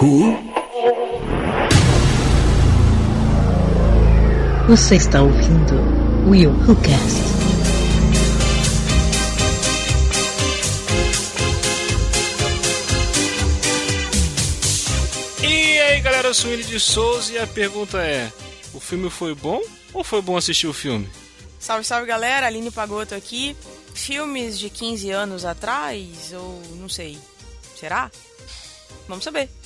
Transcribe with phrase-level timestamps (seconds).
[0.00, 0.38] Who?
[4.68, 5.74] Você está ouvindo
[6.28, 7.18] Will Who Cast.
[15.42, 18.32] E aí galera, eu sou o Willi de Souza e a pergunta é:
[18.72, 19.60] o filme foi bom
[19.92, 21.10] ou foi bom assistir o filme?
[21.58, 23.56] Salve, salve galera, Aline Pagoto aqui.
[23.94, 27.18] Filmes de 15 anos atrás, ou não sei,
[27.74, 28.08] será?
[29.08, 29.57] Vamos saber.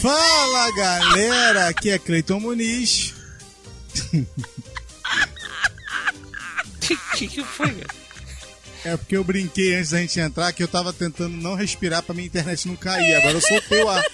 [0.00, 3.14] Fala galera, aqui é Cleiton Muniz.
[6.80, 7.84] Que que, que foi?
[8.84, 12.14] É porque eu brinquei antes da gente entrar que eu tava tentando não respirar pra
[12.14, 13.14] minha internet não cair.
[13.14, 14.04] Agora eu soltei o ar.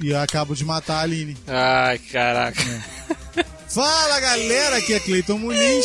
[0.00, 1.36] e eu acabo de matar a Aline.
[1.48, 2.62] Ai, caraca.
[3.68, 5.84] Fala galera, aqui é Cleiton Muniz.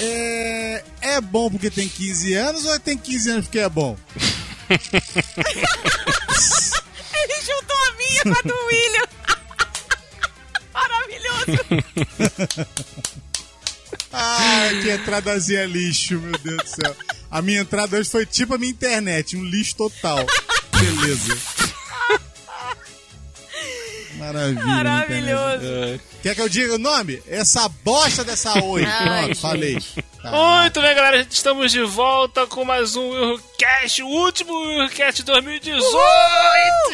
[0.00, 0.84] É...
[1.00, 3.96] é bom porque tem 15 anos ou tem 15 anos porque é bom?
[7.14, 9.08] Ele juntou a minha com a do William.
[10.72, 11.58] Maravilhoso.
[14.12, 16.96] Ah, que entradazinha lixo, meu Deus do céu.
[17.30, 20.24] A minha entrada hoje foi tipo a minha internet, um lixo total.
[20.72, 21.38] Beleza.
[24.32, 24.64] Maravilha.
[24.64, 26.00] Maravilhoso.
[26.22, 27.22] Quer que eu diga o nome?
[27.28, 28.84] Essa bosta dessa oi.
[28.84, 29.78] Pronto, falei.
[30.22, 30.30] Tá.
[30.62, 35.86] Muito bem, galera, estamos de volta com mais um WilhoCast, o último WilhoCast 2018.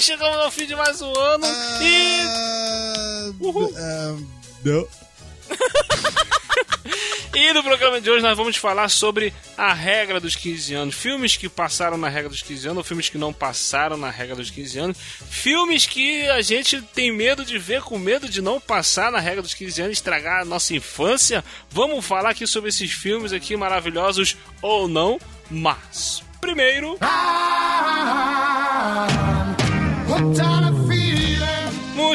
[0.01, 1.47] Chegamos ao fim de mais um ano
[1.81, 3.73] e Ah, Uhul.
[3.77, 4.17] ah,
[4.65, 4.87] não.
[7.37, 10.95] E no programa de hoje nós vamos falar sobre a regra dos 15 anos.
[10.95, 14.37] Filmes que passaram na regra dos 15 anos ou filmes que não passaram na regra
[14.37, 14.97] dos 15 anos.
[15.29, 19.43] Filmes que a gente tem medo de ver, com medo de não passar na regra
[19.43, 21.45] dos 15 anos, estragar a nossa infância.
[21.69, 25.19] Vamos falar aqui sobre esses filmes aqui maravilhosos ou não.
[25.51, 26.97] Mas, primeiro...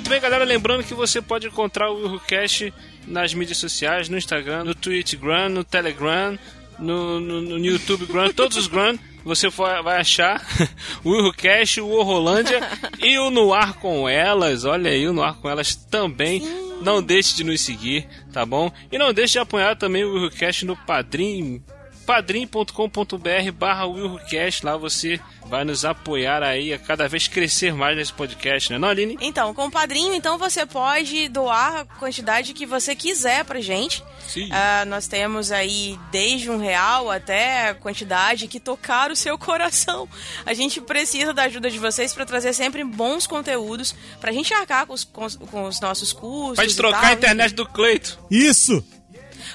[0.09, 0.43] Muito bem, galera.
[0.43, 2.73] Lembrando que você pode encontrar o WilhoCast
[3.05, 6.35] nas mídias sociais, no Instagram, no Twitchgram, no Telegram,
[6.79, 8.97] no, no, no YouTube Gram, todos os Gram.
[9.23, 10.43] Você vai achar
[11.05, 12.59] o WilhoCast, o Horrolândia
[12.97, 14.65] e o No Ar com Elas.
[14.65, 16.41] Olha aí, o No Ar com Elas também.
[16.81, 18.71] Não deixe de nos seguir, tá bom?
[18.91, 21.61] E não deixe de apoiar também o WilhoCast no Padrim
[22.09, 24.65] padrim.com.br barra WilhoCast.
[24.65, 28.87] Lá você vai nos apoiar aí a cada vez crescer mais nesse podcast, né não,
[28.87, 29.15] Aline?
[29.21, 34.03] Então, com o padrinho, então você pode doar a quantidade que você quiser pra gente.
[34.27, 34.49] Sim.
[34.51, 40.09] Ah, nós temos aí desde um real até a quantidade que tocar o seu coração.
[40.47, 44.87] A gente precisa da ajuda de vocês pra trazer sempre bons conteúdos, pra gente arcar
[44.87, 46.55] com os, com com os nossos custos.
[46.55, 48.17] Pode e trocar tal, a internet do Cleito.
[48.31, 48.83] Isso!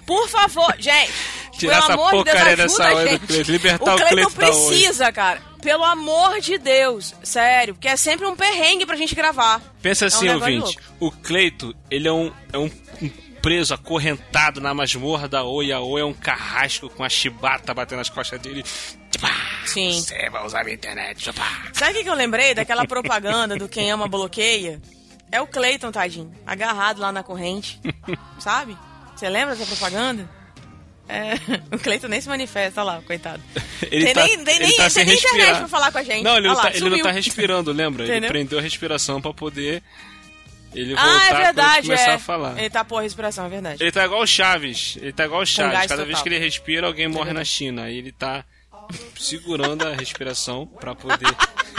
[0.07, 1.13] Por favor, gente.
[1.53, 3.27] Tirar pelo essa amor de Deus, porcaria ajuda dessa a gente.
[3.27, 4.67] Cleiton, libertar o Cleiton Cleiton da oi.
[4.67, 5.43] precisa, cara.
[5.63, 7.15] Pelo amor de Deus.
[7.23, 7.75] Sério.
[7.75, 9.63] Porque é sempre um perrengue pra gente gravar.
[9.81, 10.79] Pensa assim, É um negócio ouvinte.
[11.01, 12.71] O Cleito, ele é um, é um,
[13.45, 15.71] preso acorrentado na masmorra da Oi.
[15.71, 18.65] A Oi é um carrasco com a chibata batendo nas costas dele.
[19.67, 19.93] Sim.
[19.93, 21.31] Você vai usar minha internet.
[21.75, 24.81] Sabe o que, que eu lembrei daquela propaganda do Quem Ama Bloqueia?
[25.31, 26.33] É o Cleiton, tadinho.
[26.47, 27.79] Agarrado lá na corrente.
[28.39, 28.79] Sabe?
[29.15, 30.29] Você lembra dessa propaganda?
[31.09, 31.35] É,
[31.75, 33.43] o Cleiton nem se manifesta, olha lá, coitado.
[33.91, 36.03] Ele tem tá- nem, tem ele nem, tá tem nem internet pra falar com a
[36.03, 36.23] gente.
[36.25, 38.05] Não, ele, Olha não, lá, tá, ele não tá respirando, lembra?
[38.05, 38.31] Ele Entendeu?
[38.31, 39.83] prendeu a respiração pra poder
[40.75, 42.15] ele voltar Ah, é ele verdade, começar é.
[42.15, 42.59] a falar.
[42.59, 43.83] Ele tapou a respiração, é verdade.
[43.83, 44.97] Ele tá igual o Chaves.
[45.01, 45.87] Ele tá igual o Chaves.
[45.87, 46.23] Cada vez total.
[46.23, 47.83] que ele respira, alguém morre na China.
[47.85, 48.43] Aí ele tá
[49.19, 51.29] segurando a respiração pra poder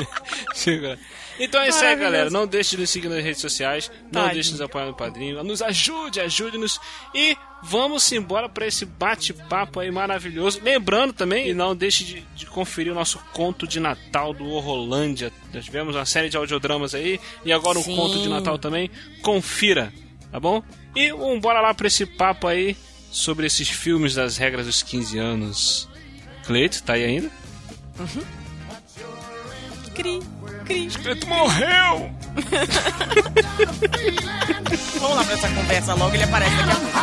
[0.54, 0.98] segurar.
[1.40, 2.30] Então é isso aí, galera.
[2.30, 3.92] Não deixe de nos seguir nas redes sociais.
[4.06, 4.34] Não Tadinho.
[4.34, 5.44] deixe de nos apoiar no padrinho.
[5.44, 6.80] Nos ajude, ajude-nos.
[7.14, 10.62] E vamos embora pra esse bate-papo aí maravilhoso.
[10.64, 15.32] Lembrando também, e não deixe de, de conferir o nosso conto de Natal do Horrolândia.
[15.54, 17.20] Nós tivemos uma série de audiodramas aí.
[17.44, 17.96] E agora um Sim.
[17.96, 18.90] conto de Natal também.
[19.22, 19.92] Confira
[20.36, 20.62] tá bom?
[20.94, 22.76] E vamos bora lá pra esse papo aí
[23.10, 25.90] sobre esses filmes das regras dos 15 anos.
[26.46, 27.32] Cleito, tá aí ainda?
[29.96, 30.20] Cri,
[30.66, 30.88] cri.
[30.88, 32.12] Cleito morreu!
[35.00, 36.98] Vamos lá pra essa conversa logo, ele aparece daqui a pouco.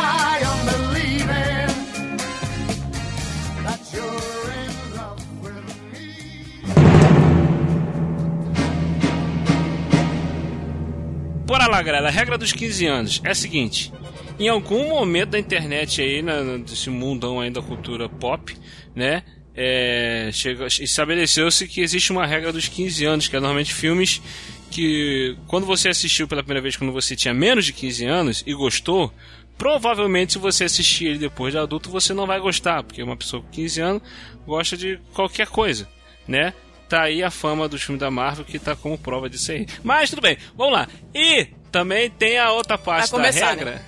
[11.45, 12.07] Bora lá, galera.
[12.07, 13.93] A regra dos 15 anos é a seguinte:
[14.39, 18.55] em algum momento da internet aí, na, desse mundão aí da cultura pop,
[18.95, 19.23] né?
[19.55, 20.31] É,
[20.81, 24.21] estabeleceu-se que existe uma regra dos 15 anos, que é normalmente filmes
[24.71, 28.53] que quando você assistiu pela primeira vez quando você tinha menos de 15 anos e
[28.55, 29.13] gostou,
[29.55, 33.43] provavelmente se você assistir ele depois de adulto você não vai gostar, porque uma pessoa
[33.43, 34.01] com 15 anos
[34.47, 35.87] gosta de qualquer coisa,
[36.27, 36.53] né?
[36.89, 39.67] Tá aí a fama dos filmes da Marvel que tá como prova disso aí.
[39.83, 40.87] Mas tudo bem, vamos lá.
[41.13, 43.81] E também tem a outra parte começar, da regra.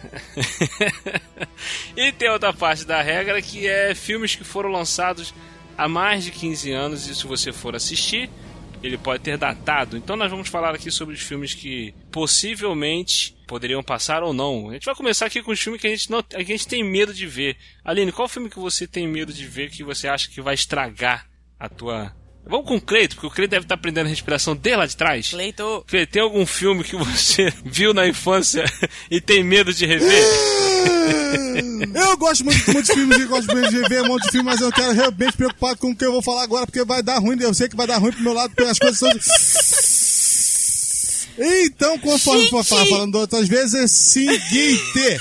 [1.98, 5.34] e tem outra parte da regra que é filmes que foram lançados
[5.77, 8.30] há mais de 15 anos e se você for assistir,
[8.81, 9.98] ele pode ter datado.
[9.98, 14.69] Então nós vamos falar aqui sobre os filmes que possivelmente poderiam passar ou não.
[14.69, 16.83] A gente vai começar aqui com os filmes que a gente não, a gente tem
[16.83, 17.57] medo de ver.
[17.83, 21.27] Aline, qual filme que você tem medo de ver que você acha que vai estragar
[21.60, 22.16] a tua
[22.47, 24.95] Vamos com o Cleito, porque o Cleito deve estar aprendendo a respiração desde lá de
[24.95, 25.30] trás.
[25.30, 25.83] Cleito.
[25.88, 28.63] Cleito, tem algum filme que você viu na infância
[29.09, 30.24] e tem medo de rever?
[31.94, 34.53] Eu gosto muito, muito de filmes e gosto muito de rever um monte de filmes,
[34.53, 37.19] mas eu quero realmente preocupado com o que eu vou falar agora, porque vai dar
[37.19, 39.09] ruim, eu sei que vai dar ruim pro meu lado, porque as coisas são.
[41.38, 45.19] Então, conforme for falar, falando outras vezes, é o seguinte.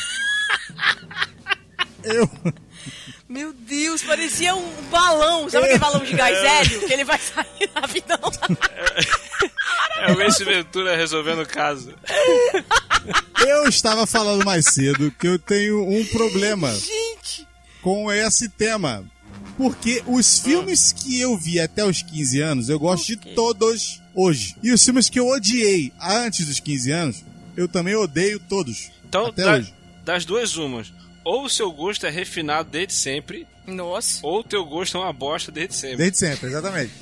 [2.05, 2.31] Eu.
[3.35, 5.51] Meu Deus, parecia um balão.
[5.51, 6.87] Sabe aquele balão de gás hélio?
[6.87, 8.17] Que ele vai sair na vida.
[9.99, 11.93] É o Ace Ventura resolvendo o caso.
[13.45, 17.45] Eu estava falando mais cedo que eu tenho um problema Gente.
[17.83, 19.05] com esse tema.
[19.57, 24.55] Porque os filmes que eu vi até os 15 anos, eu gosto de todos hoje.
[24.63, 27.25] E os filmes que eu odiei antes dos 15 anos,
[27.57, 28.93] eu também odeio todos.
[29.09, 29.75] Então, até da- hoje.
[30.05, 30.93] das duas umas.
[31.25, 34.21] Ou o seu gosto é refinado desde sempre, Nossa.
[34.23, 35.97] ou o teu gosto é uma bosta desde sempre.
[35.97, 36.93] Desde sempre, exatamente.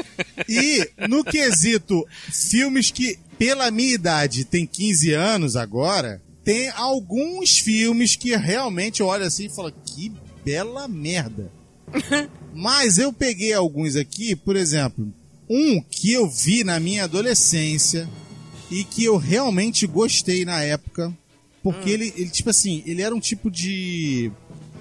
[0.49, 8.15] E no quesito filmes que, pela minha idade, tem 15 anos agora, tem alguns filmes
[8.17, 10.13] que realmente eu olho assim e falo, que
[10.45, 11.51] bela merda.
[12.55, 15.13] Mas eu peguei alguns aqui, por exemplo,
[15.49, 18.09] um que eu vi na minha adolescência
[18.71, 21.13] e que eu realmente gostei na época,
[21.63, 24.31] porque ele, ele, tipo assim, ele era um tipo de.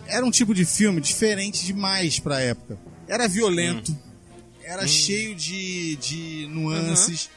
[0.08, 2.78] Era um tipo de filme diferente demais pra época.
[3.08, 3.96] Era violento,
[4.64, 7.30] era cheio de, de nuances,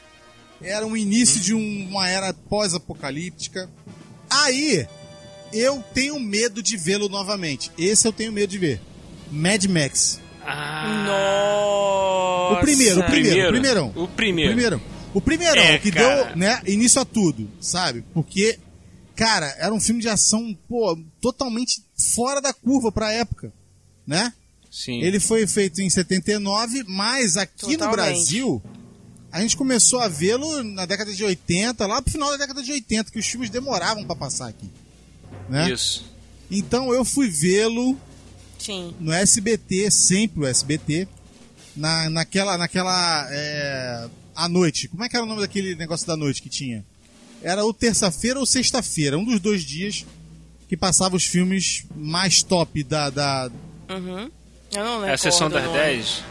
[0.61, 3.69] era um início de um- uma era pós-apocalíptica.
[4.29, 4.85] Aí,
[5.53, 7.71] eu tenho medo de vê-lo novamente.
[7.77, 8.81] Esse eu tenho medo de ver.
[9.31, 10.19] Mad Max.
[10.45, 12.59] Ah, Nossa.
[12.59, 13.93] O primeiro, o primeiro, o primeirão.
[13.95, 14.51] O primeiro.
[14.53, 14.81] Primeiro.
[15.13, 16.25] O primeirão, É, que cara.
[16.25, 18.03] deu né, início a tudo, sabe?
[18.13, 18.59] Porque,
[19.15, 21.83] cara, era um filme de ação, pô, totalmente
[22.13, 23.51] fora da curva pra época,
[24.05, 24.33] né?
[24.69, 25.01] Sim.
[25.01, 27.95] Ele foi feito em 79, mas aqui no Totalmente.
[27.95, 28.61] Brasil,
[29.31, 32.71] a gente começou a vê-lo na década de 80, lá pro final da década de
[32.71, 34.69] 80, que os filmes demoravam pra passar aqui.
[35.49, 35.71] Né?
[35.71, 36.05] Isso.
[36.51, 37.97] Então eu fui vê-lo
[38.99, 41.07] no SBT, sempre o SBT,
[41.75, 44.87] na, naquela, naquela, é, à noite.
[44.87, 46.85] Como é que era o nome daquele negócio da noite que tinha?
[47.41, 50.05] Era ou terça-feira ou sexta-feira, um dos dois dias
[50.67, 53.49] que passava os filmes mais top da, da...
[53.89, 54.31] Uhum.
[54.71, 55.09] Eu não lembro.
[55.09, 56.23] É a sessão das 10?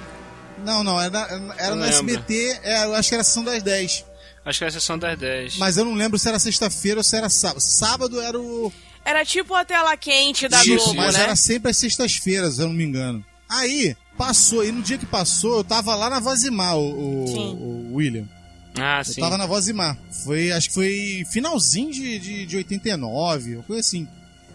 [0.65, 1.19] Não, não, era,
[1.57, 1.97] era no lembro.
[1.97, 4.05] SBT, é, eu acho que era a sessão das 10.
[4.45, 5.57] Acho que é a sessão das 10.
[5.57, 7.61] Mas eu não lembro se era sexta-feira ou se era sábado.
[7.61, 8.73] Sábado era o...
[9.05, 11.23] Era tipo a tela quente da Isso, Globo, mas né?
[11.23, 13.25] era sempre às sextas-feiras, se eu não me engano.
[13.49, 17.59] Aí, passou, e no dia que passou, eu tava lá na Vozimar, o, o, Sim.
[17.61, 18.27] o William.
[18.77, 19.21] Ah, Eu sim.
[19.21, 19.97] tava na Vozimar.
[20.25, 24.09] Foi, acho que foi finalzinho de, de, de 89, uma coisa assim.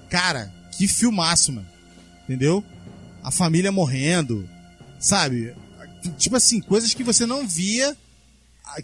[0.10, 1.68] Cara, que filmaço, mano.
[2.24, 2.64] Entendeu?
[3.24, 4.48] A família morrendo,
[5.00, 5.54] sabe?
[6.18, 7.96] Tipo assim, coisas que você não via,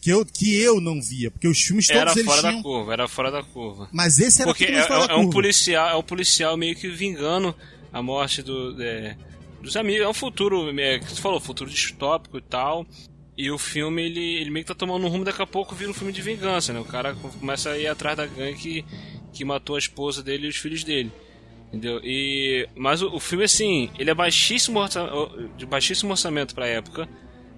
[0.01, 2.55] que eu, que eu não via, porque os filmes todos Era eles fora tinham...
[2.57, 3.87] da curva, era fora da curva.
[3.91, 7.55] Mas esse era Porque é, é- é um policial, é um policial meio que vingando
[7.93, 9.15] a morte do, é,
[9.61, 10.05] dos amigos.
[10.05, 12.85] É um futuro, é, que você falou, futuro distópico e tal.
[13.37, 15.91] E o filme, ele, ele meio que tá tomando um rumo, daqui a pouco vira
[15.91, 16.79] um filme de vingança, né?
[16.79, 18.85] O cara começa a ir atrás da gangue que,
[19.33, 21.11] que matou a esposa dele e os filhos dele.
[21.67, 21.99] Entendeu?
[22.03, 24.79] E, mas o, o filme, assim, ele é baixíssimo,
[25.57, 27.09] de baixíssimo orçamento pra época,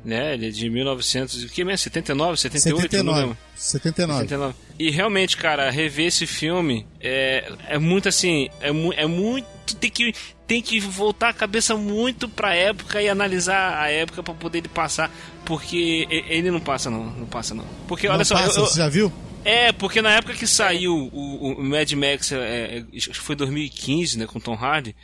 [0.03, 0.34] né?
[0.34, 1.77] Ele é de 1900, o que mesmo?
[1.77, 2.96] 79, 78?
[2.96, 3.22] Eu não 79.
[3.22, 3.38] lembro.
[3.55, 4.22] 79.
[4.24, 4.55] 79.
[4.79, 9.48] E realmente, cara, rever esse filme é, é muito assim, é, mu é muito.
[9.79, 10.13] Tem que,
[10.46, 14.67] tem que voltar a cabeça muito pra época e analisar a época pra poder ele
[14.69, 15.12] passar.
[15.46, 17.05] Porque ele não passa, não.
[17.05, 17.65] Não passa, não.
[17.88, 18.36] Porque, olha Não só.
[18.36, 19.12] passa, eu- eu- você já viu?
[19.43, 23.36] é, porque na época que saiu o, o Mad Max, é, é, acho que foi
[23.36, 24.96] 2015, né, com Tom Hardy,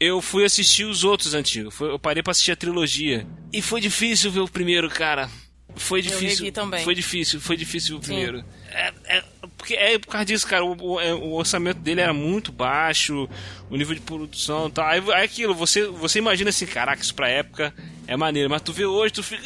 [0.00, 1.74] eu fui assistir os outros antigos.
[1.74, 3.26] Foi- eu parei pra assistir a trilogia.
[3.52, 5.28] E foi difícil ver o primeiro, cara.
[5.76, 6.52] Foi difícil.
[6.52, 6.84] também.
[6.84, 8.44] Foi difícil, foi difícil o primeiro.
[8.70, 9.24] É, é-
[9.56, 10.64] porque é por causa disso, cara.
[10.64, 13.28] O, o- é, o orçamento dele era muito baixo,
[13.70, 14.86] o nível de produção e tal.
[14.86, 17.72] Aí, aí aquilo, você, você imagina assim, caraca, isso pra época
[18.06, 18.50] é maneiro.
[18.50, 19.42] Mas tu vê hoje, tu fica.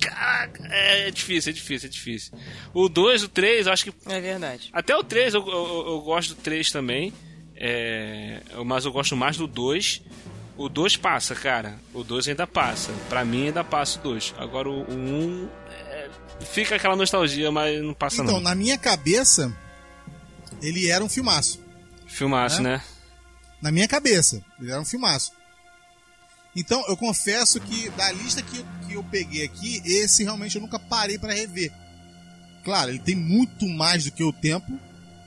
[0.00, 2.32] Caraca, é, é difícil, é difícil, é difícil.
[2.72, 3.92] O 2, o 3, acho que.
[4.06, 4.70] É verdade.
[4.72, 7.12] Até o 3, eu, eu, eu gosto do 3 também.
[7.56, 10.00] É, mas eu gosto mais do 2.
[10.60, 11.78] O 2 passa, cara.
[11.94, 12.92] O 2 ainda passa.
[13.08, 14.34] Pra mim ainda passa o 2.
[14.36, 16.10] Agora o 1 um, é,
[16.52, 18.40] fica aquela nostalgia, mas não passa Então, não.
[18.42, 19.56] na minha cabeça,
[20.60, 21.64] ele era um filmaço.
[22.06, 22.62] Filmaço, É?
[22.62, 22.82] né?
[23.62, 25.32] Na minha cabeça, ele era um filmaço.
[26.54, 30.78] Então, eu confesso que da lista que, que eu peguei aqui, esse realmente eu nunca
[30.78, 31.72] parei pra rever.
[32.62, 34.78] Claro, ele tem muito mais do que o tempo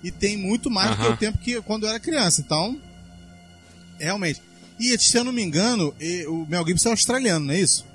[0.04, 2.40] e tem muito mais do que o tempo que quando eu era criança.
[2.40, 2.80] Então,
[3.98, 4.53] realmente.
[4.80, 5.94] E se eu não me engano,
[6.28, 7.86] o Mel Gibson é australiano, não é isso?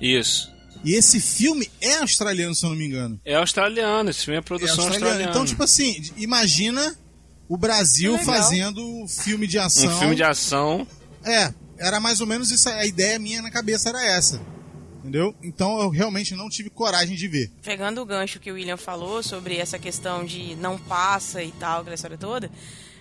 [0.00, 0.52] Isso.
[0.84, 3.20] E esse filme é australiano, se eu não me engano.
[3.24, 5.04] É australiano, esse filme é É produção australiano.
[5.06, 5.30] australiana.
[5.30, 6.96] Então, tipo assim, imagina
[7.48, 9.88] o Brasil fazendo filme de ação.
[9.94, 10.86] um filme de ação.
[11.24, 12.68] É, era mais ou menos isso.
[12.68, 14.40] A ideia minha na cabeça era essa.
[15.00, 15.34] Entendeu?
[15.42, 17.50] Então eu realmente não tive coragem de ver.
[17.62, 21.80] Pegando o gancho que o William falou sobre essa questão de não passa e tal,
[21.80, 22.50] aquela história toda,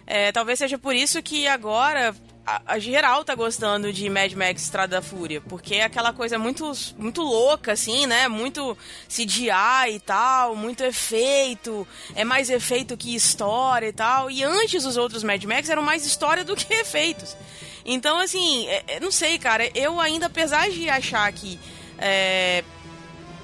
[0.06, 4.64] é, talvez seja por isso que agora a, a geral tá gostando de Mad Max
[4.64, 8.28] Estrada da Fúria, porque é aquela coisa muito, muito louca, assim, né?
[8.28, 14.30] Muito CGI e tal, muito efeito, é mais efeito que história e tal.
[14.30, 17.36] E antes os outros Mad Max eram mais história do que efeitos.
[17.86, 21.60] Então, assim, é- é, não sei, cara, eu ainda, apesar de achar que.
[21.98, 22.64] é,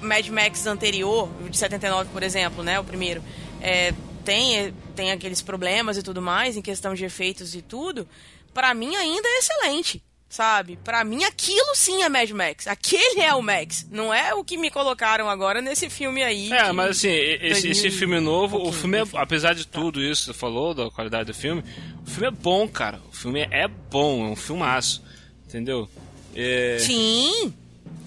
[0.00, 2.78] Mad Max anterior, de 79, por exemplo, né?
[2.80, 3.22] O primeiro.
[3.60, 3.94] é,
[4.24, 8.06] tem, tem aqueles problemas e tudo mais, em questão de efeitos e tudo.
[8.52, 10.02] Pra mim ainda é excelente.
[10.28, 10.78] Sabe?
[10.82, 12.66] Pra mim aquilo sim é Mad Max.
[12.66, 13.86] Aquele é o Max.
[13.90, 16.50] Não é o que me colocaram agora nesse filme aí.
[16.50, 20.02] É, mas assim, esse, 2000 esse filme novo, o pouquinho, filme é, apesar de tudo
[20.02, 21.62] isso que você falou, da qualidade do filme,
[22.06, 22.98] o filme é bom, cara.
[23.10, 25.02] O filme é bom, é um filmaço.
[25.46, 25.86] Entendeu?
[26.34, 27.52] É, Sim!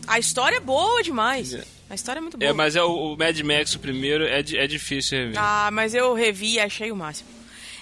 [0.07, 1.53] A história é boa demais.
[1.53, 1.63] É.
[1.91, 2.49] A história é muito boa.
[2.49, 5.35] é, mas é o, o Mad Max, o primeiro, é, é difícil rever.
[5.37, 7.29] Ah, mas eu revi e achei o máximo.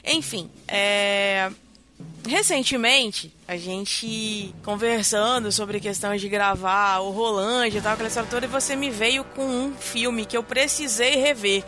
[0.03, 1.49] Enfim, é...
[2.27, 8.45] recentemente a gente conversando sobre questões de gravar o Rolândia e tal, aquela história toda,
[8.45, 11.63] e você me veio com um filme que eu precisei rever,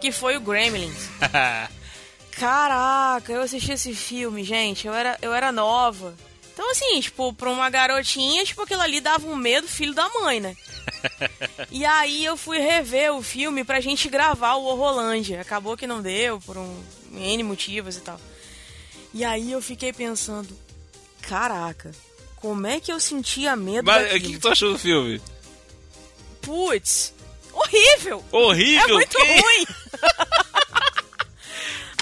[0.00, 1.08] que foi o Gremlins.
[2.32, 6.14] Caraca, eu assisti esse filme, gente, eu era, eu era nova.
[6.52, 10.40] Então, assim, tipo, pra uma garotinha, tipo, aquilo ali dava um medo, filho da mãe,
[10.40, 10.56] né?
[11.70, 15.40] E aí eu fui rever o filme pra gente gravar o Horrorlândia.
[15.40, 16.82] Acabou que não deu, por um
[17.14, 18.20] N motivos e tal.
[19.14, 20.56] E aí eu fiquei pensando,
[21.20, 21.92] caraca,
[22.36, 25.20] como é que eu sentia medo Mas o que, que tu achou do filme?
[26.40, 27.14] Putz,
[27.52, 28.24] horrível!
[28.32, 28.88] Horrível!
[28.88, 29.40] É muito que...
[29.40, 29.66] ruim!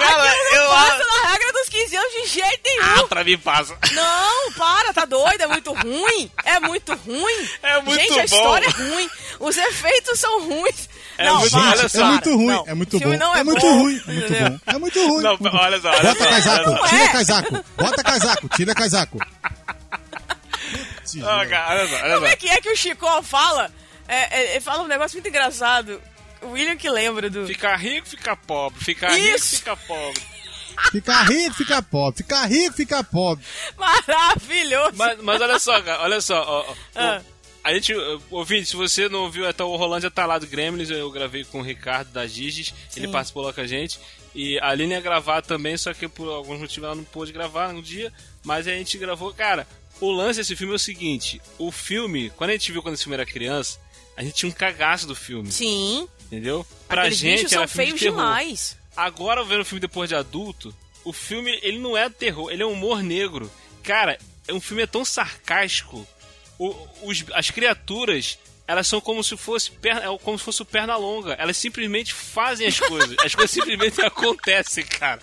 [0.00, 3.04] Cara, Aquilo não eu passa na regra dos 15 anos de jeito nenhum!
[3.04, 3.76] Ah, pra mim passa.
[3.92, 6.30] Não, para, tá doido, é muito ruim.
[6.44, 7.48] É muito ruim.
[7.62, 8.24] É muito Gente, a bom.
[8.24, 9.10] história é ruim.
[9.40, 10.88] Os efeitos são ruins.
[11.18, 12.00] É não, muito- para, olha Gente, só.
[12.00, 13.08] é muito ruim, Não, é muito bom.
[13.16, 14.58] Não é, é muito bom, ruim, é muito bom.
[14.66, 15.22] É muito ruim.
[15.22, 16.30] Não, olha só, olha Bota só.
[16.30, 17.08] casaco, Não tira é.
[17.08, 17.64] casaco.
[17.76, 19.18] Bota casaco, tira casaco.
[20.70, 23.70] Putz, Ah, cara, olha só, olha Como é que é que o Chico fala?
[24.08, 26.00] É, é, ele fala um negócio muito engraçado.
[26.42, 27.46] O William que lembra do...
[27.46, 28.82] Ficar rico, ficar pobre.
[28.84, 30.22] Ficar rico, ficar pobre.
[30.90, 32.16] Ficar rico, ficar pobre.
[32.18, 33.44] Ficar rico, ficar pobre.
[33.76, 34.92] Maravilhoso.
[34.96, 36.42] Mas, mas olha só, cara, olha só.
[36.42, 37.22] ó, ó, Ah.
[37.62, 37.92] A gente,
[38.30, 41.60] ouvinte, se você não ouviu até o Rolândia tá lá do Gremlins, eu gravei com
[41.60, 44.00] o Ricardo da Giges, ele participou lá com a gente.
[44.34, 47.74] E a Aline ia gravar também, só que por alguns motivos ela não pôde gravar
[47.74, 48.10] no dia,
[48.42, 49.34] mas a gente gravou.
[49.34, 49.66] Cara,
[50.00, 53.02] o lance desse filme é o seguinte: o filme, quando a gente viu quando esse
[53.04, 53.78] filme era criança,
[54.16, 56.66] a gente tinha um cagaço do filme, Sim, entendeu?
[56.88, 58.76] Pra aqueles gente bichos são filme feios de demais.
[58.96, 62.66] Agora, vendo o filme depois de adulto, o filme, ele não é terror, ele é
[62.66, 63.50] humor negro.
[63.82, 66.06] Cara, é um filme é tão sarcástico.
[66.58, 70.96] O- os- as criaturas, elas são como se fosse perna, é como se fosse perna
[70.96, 71.32] longa.
[71.34, 73.16] Elas simplesmente fazem as coisas.
[73.24, 75.22] As coisas simplesmente acontecem, cara.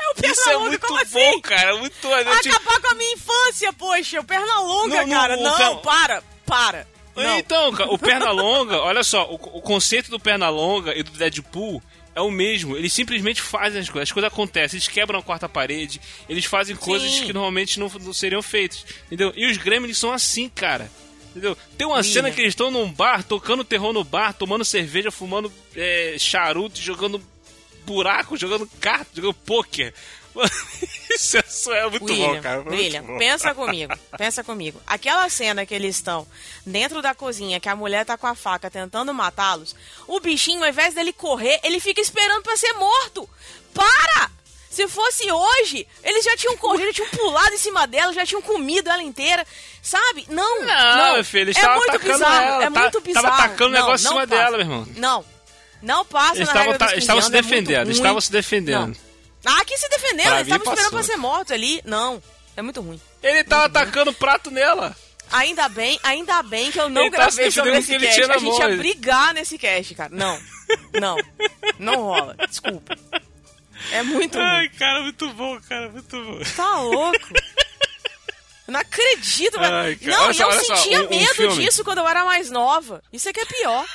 [0.00, 1.40] É o perna Isso é muito como bom, assim?
[1.40, 1.76] cara.
[1.76, 1.94] Muito
[2.40, 4.20] te- Acabar com a minha infância, poxa.
[4.20, 5.36] O perna longa, Não, não, cara.
[5.36, 6.86] Não, para, para.
[7.22, 7.38] Não.
[7.38, 11.82] Então, cara, o Pernalonga, olha só, o, o conceito do Pernalonga e do Deadpool
[12.14, 12.76] é o mesmo.
[12.76, 16.74] Eles simplesmente fazem as coisas, as coisas acontecem, eles quebram a quarta parede, eles fazem
[16.74, 17.26] coisas Sim.
[17.26, 19.32] que normalmente não, não seriam feitas, entendeu?
[19.36, 20.90] E os Gremlins são assim, cara.
[21.30, 21.56] Entendeu?
[21.76, 25.52] Tem uma cena que eles estão num bar, tocando terror no bar, tomando cerveja, fumando
[25.76, 27.22] é, charuto, jogando
[27.86, 29.94] buraco, jogando carta, jogando pôquer.
[31.10, 32.60] Isso é, é muito William, bom, cara.
[32.68, 33.18] William, bom.
[33.18, 34.80] pensa comigo, pensa comigo.
[34.86, 36.26] Aquela cena que eles estão
[36.64, 39.74] dentro da cozinha, que a mulher tá com a faca tentando matá-los,
[40.06, 43.28] o bichinho, ao invés dele correr, ele fica esperando pra ser morto.
[43.74, 44.30] Para!
[44.70, 48.42] Se fosse hoje, eles já tinham corrido, já tinham pulado em cima dela, já tinham
[48.42, 49.44] comido ela inteira,
[49.82, 50.26] sabe?
[50.28, 51.14] Não, Não, não.
[51.14, 52.64] meu filho, eles é muito atacando bizarro, ela.
[52.64, 53.26] é tá- muito bizarro.
[53.26, 54.26] Tava atacando o negócio em cima passa.
[54.26, 54.86] dela, meu irmão.
[54.96, 55.24] Não,
[55.82, 58.04] não passa Eles na estavam regra dos 15 estavam se é defendendo, eles ruim.
[58.04, 58.86] estavam se defendendo.
[58.88, 59.07] Não.
[59.44, 61.80] Ah, que se defendendo, Pra eles estavam esperando pra ser morto ali.
[61.84, 62.22] Não,
[62.56, 63.00] é muito ruim.
[63.22, 64.94] Ele tava atacando o prato nela.
[65.30, 68.32] Ainda bem, ainda bem que eu não Ele tá gravei sobre defendendo esse cast.
[68.32, 68.76] A gente mão, ia ele.
[68.78, 70.10] brigar nesse cast, cara.
[70.14, 70.40] Não,
[70.98, 71.16] não,
[71.78, 72.34] não rola.
[72.48, 72.96] Desculpa.
[73.92, 74.70] É muito ruim.
[74.78, 76.40] cara, muito bom, cara, muito bom.
[76.56, 77.28] Tá louco?
[78.66, 79.58] Eu não acredito.
[79.60, 81.64] Ai, cara, Não, olha e eu olha só, sentia um- um medo filme.
[81.64, 83.02] disso quando eu era mais nova.
[83.12, 83.86] Isso é que é pior.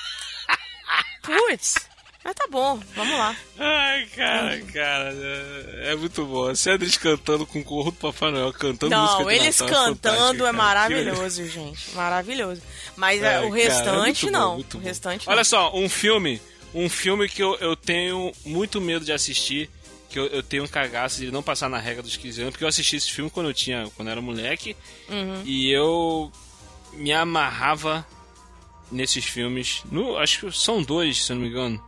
[1.22, 1.76] Putz.
[2.24, 3.36] Mas tá bom, vamos lá.
[3.60, 6.48] Ai, cara, cara, é, é muito bom.
[6.48, 9.68] A Cedric cantando com o corro do Papai Noel, cantando música Não, de eles Natal,
[9.68, 10.54] é cantando é cara.
[10.54, 11.92] maravilhoso, gente.
[11.94, 12.62] Maravilhoso.
[12.96, 14.54] Mas é, o cara, restante é muito bom, não.
[14.56, 14.86] muito o bom.
[14.88, 15.44] restante Olha não.
[15.44, 16.42] só, um filme,
[16.74, 19.70] um filme que eu, eu tenho muito medo de assistir,
[20.10, 22.64] que eu, eu tenho um cagaço de não passar na regra dos 15 anos, porque
[22.64, 24.78] eu assisti esse filme quando eu tinha, quando eu era moleque,
[25.10, 25.42] Uhum.
[25.44, 26.32] e eu
[26.94, 28.08] me amarrava
[28.92, 29.82] nesses filmes.
[29.92, 31.84] No, acho que são dois, se eu não me engano,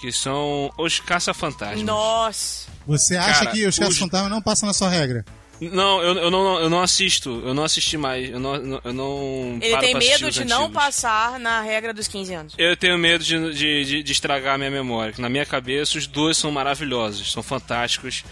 [0.00, 1.82] que são Os Caça-Fantasmas.
[1.82, 2.68] Nossa.
[2.86, 5.24] Você acha Cara, que os caras os- não passam na sua regra?
[5.60, 9.58] Não, eu, eu não, eu não assisto, eu não assisti mais, eu não, eu não
[9.62, 12.54] Ele tem medo de não passar na regra dos 15 anos.
[12.58, 15.14] Eu tenho medo de, de, de- de estragar a minha memória.
[15.18, 18.24] Na minha cabeça, os dois são maravilhosos, são fantásticos.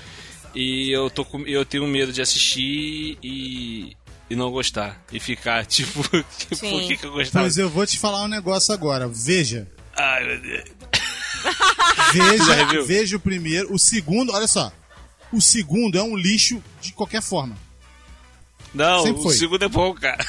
[0.56, 3.96] E eu, tô com, eu tenho medo de assistir e,
[4.28, 5.00] e não gostar.
[5.12, 6.24] E ficar tipo, por
[6.56, 6.88] Sim.
[6.88, 7.44] que, que eu gostava?
[7.44, 9.06] Pois eu vou te falar um negócio agora.
[9.06, 9.68] Veja.
[9.96, 10.64] Ai, meu Deus.
[12.12, 13.72] Veja, veja o primeiro.
[13.72, 14.72] O segundo, olha só.
[15.32, 17.56] O segundo é um lixo de qualquer forma.
[18.74, 19.34] Não, Sempre o foi.
[19.36, 20.24] segundo é bom, cara.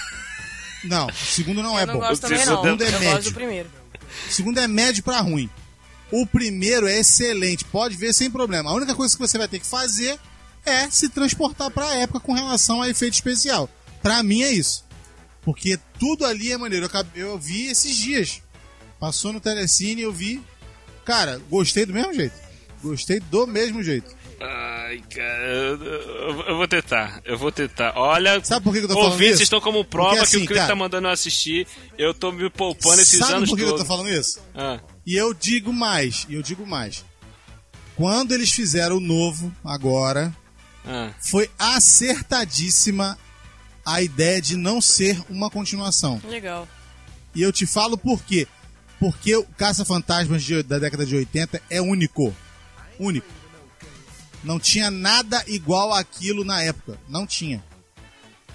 [0.84, 2.00] Não, o segundo não é eu não bom.
[2.01, 2.62] gosto O também, não.
[2.63, 3.32] segundo é eu gosto médio.
[3.32, 3.70] do primeiro.
[4.27, 5.50] O segundo é médio pra ruim.
[6.12, 8.70] O primeiro é excelente, pode ver sem problema.
[8.70, 10.20] A única coisa que você vai ter que fazer
[10.65, 13.70] é se transportar pra época com relação a efeito especial.
[14.03, 14.84] Pra mim é isso.
[15.41, 16.86] Porque tudo ali é maneiro.
[16.86, 18.41] Eu, acabei- eu vi esses dias.
[19.00, 20.41] Passou no Telecine e eu vi.
[21.12, 22.34] Cara, gostei do mesmo jeito.
[22.82, 24.15] Gostei do mesmo jeito.
[24.39, 25.43] Ai, cara,
[26.47, 27.93] eu, vou tentar, eu vou tentar.
[27.95, 29.43] Olha, Sabe por que eu tô falando ouvintes isso?
[29.43, 31.67] estão como prova Porque, que assim, o Chris cara- tá mandando eu assistir.
[31.97, 33.84] Eu tô me poupando esses Sabe anos por que que eu todos.
[33.86, 34.39] tô falando isso?
[34.56, 37.04] Ah, E eu digo mais, e eu digo mais.
[37.95, 40.36] Quando eles fizeram o novo agora,
[40.88, 41.12] ah.
[41.19, 43.17] foi acertadíssima
[43.86, 46.19] a ideia de não ser uma continuação.
[46.28, 46.67] Legal.
[47.36, 48.47] E eu te falo por quê.
[49.02, 52.32] Porque o Caça-Fantasmas da década de 80 é único.
[53.00, 53.26] Único.
[54.44, 57.00] Não tinha nada igual àquilo na época.
[57.10, 57.64] Não tinha.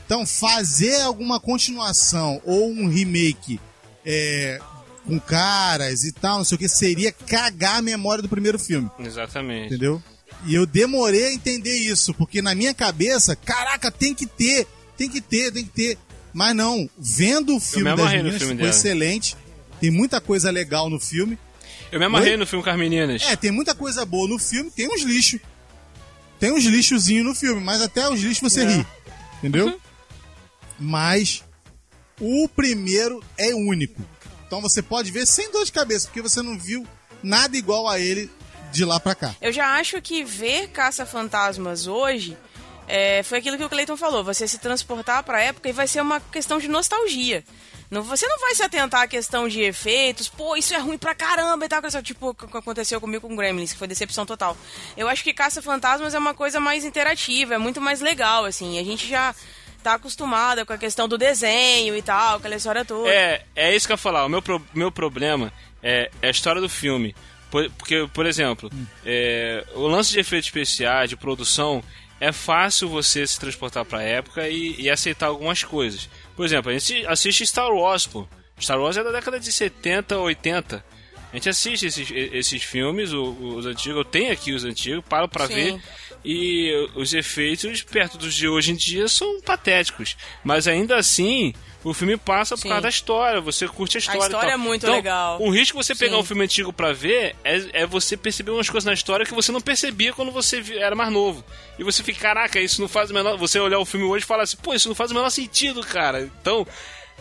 [0.05, 3.59] Então, fazer alguma continuação ou um remake
[4.05, 4.61] é,
[5.05, 8.89] com caras e tal, não sei o que, seria cagar a memória do primeiro filme.
[9.01, 9.67] Exatamente.
[9.67, 10.01] Entendeu?
[10.45, 14.65] E eu demorei a entender isso, porque na minha cabeça, caraca, tem que ter,
[14.97, 15.99] tem que ter, tem que ter.
[16.33, 18.71] Mas não, vendo o filme das meninas, filme foi dela.
[18.71, 19.37] excelente.
[19.81, 21.39] Tem muita coisa legal no filme.
[21.93, 22.37] Eu me amarrei Oi?
[22.37, 23.23] no filme com as meninas.
[23.23, 25.41] É, tem muita coisa boa no filme, tem uns lixos.
[26.41, 28.67] Tem uns lixozinhos no filme, mas até os lixos você É.
[28.69, 28.87] ri.
[29.39, 29.81] Entendeu?
[30.79, 31.43] Mas
[32.21, 34.03] o primeiro é único.
[34.47, 36.87] Então você pode ver sem dor de cabeça, porque você não viu
[37.23, 38.31] nada igual a ele
[38.73, 39.35] de lá pra cá.
[39.41, 42.37] Eu já acho que ver Caça-Fantasmas hoje
[42.87, 44.23] é, foi aquilo que o Cleiton falou.
[44.25, 47.43] Você se transportar pra época e vai ser uma questão de nostalgia.
[47.91, 51.15] Não, você não vai se atentar à questão de efeitos, pô, isso é ruim pra
[51.15, 54.57] caramba e tal, coisa, tipo o que aconteceu comigo com Gremlins, que foi decepção total.
[54.97, 58.79] Eu acho que Caça-Fantasmas é uma coisa mais interativa, é muito mais legal, assim.
[58.79, 59.35] A gente já
[59.83, 63.09] tá acostumada com a questão do desenho e tal, aquela história toda.
[63.09, 64.25] É, é isso que eu ia falar.
[64.27, 67.15] O meu, pro- meu problema é, é a história do filme.
[67.53, 68.69] Por- Porque, por exemplo,
[69.05, 71.85] é, o lance de efeitos especiais, de produção,
[72.21, 76.09] é fácil você se transportar pra época e, e aceitar algumas coisas.
[76.37, 78.27] Por exemplo, a gente assiste Star Wars, pô.
[78.61, 80.85] Star Wars é da década de 70, 80.
[81.33, 85.29] A gente assiste esses, esses filmes, o- os antigos, eu tenho aqui os antigos, paro
[85.29, 85.55] pra Sim.
[85.55, 85.83] ver.
[86.29, 90.17] E os efeitos, perto dos de hoje em dia, são patéticos.
[90.43, 92.69] Mas ainda assim, o filme passa por Sim.
[92.71, 94.19] causa da história, você curte a história.
[94.19, 94.55] e história tal.
[94.55, 95.41] é muito Então, legal.
[95.41, 96.21] O risco de você pegar Sim.
[96.23, 99.53] um filme antigo pra ver é, é você perceber umas coisas na história que você
[99.53, 101.45] não percebia quando você era mais novo.
[101.79, 103.37] E você fica, caraca, isso não faz o menor.
[103.39, 105.81] Você olhar o filme hoje e falar assim, pô, isso não faz o menor sentido,
[105.83, 106.23] cara.
[106.41, 106.67] Então,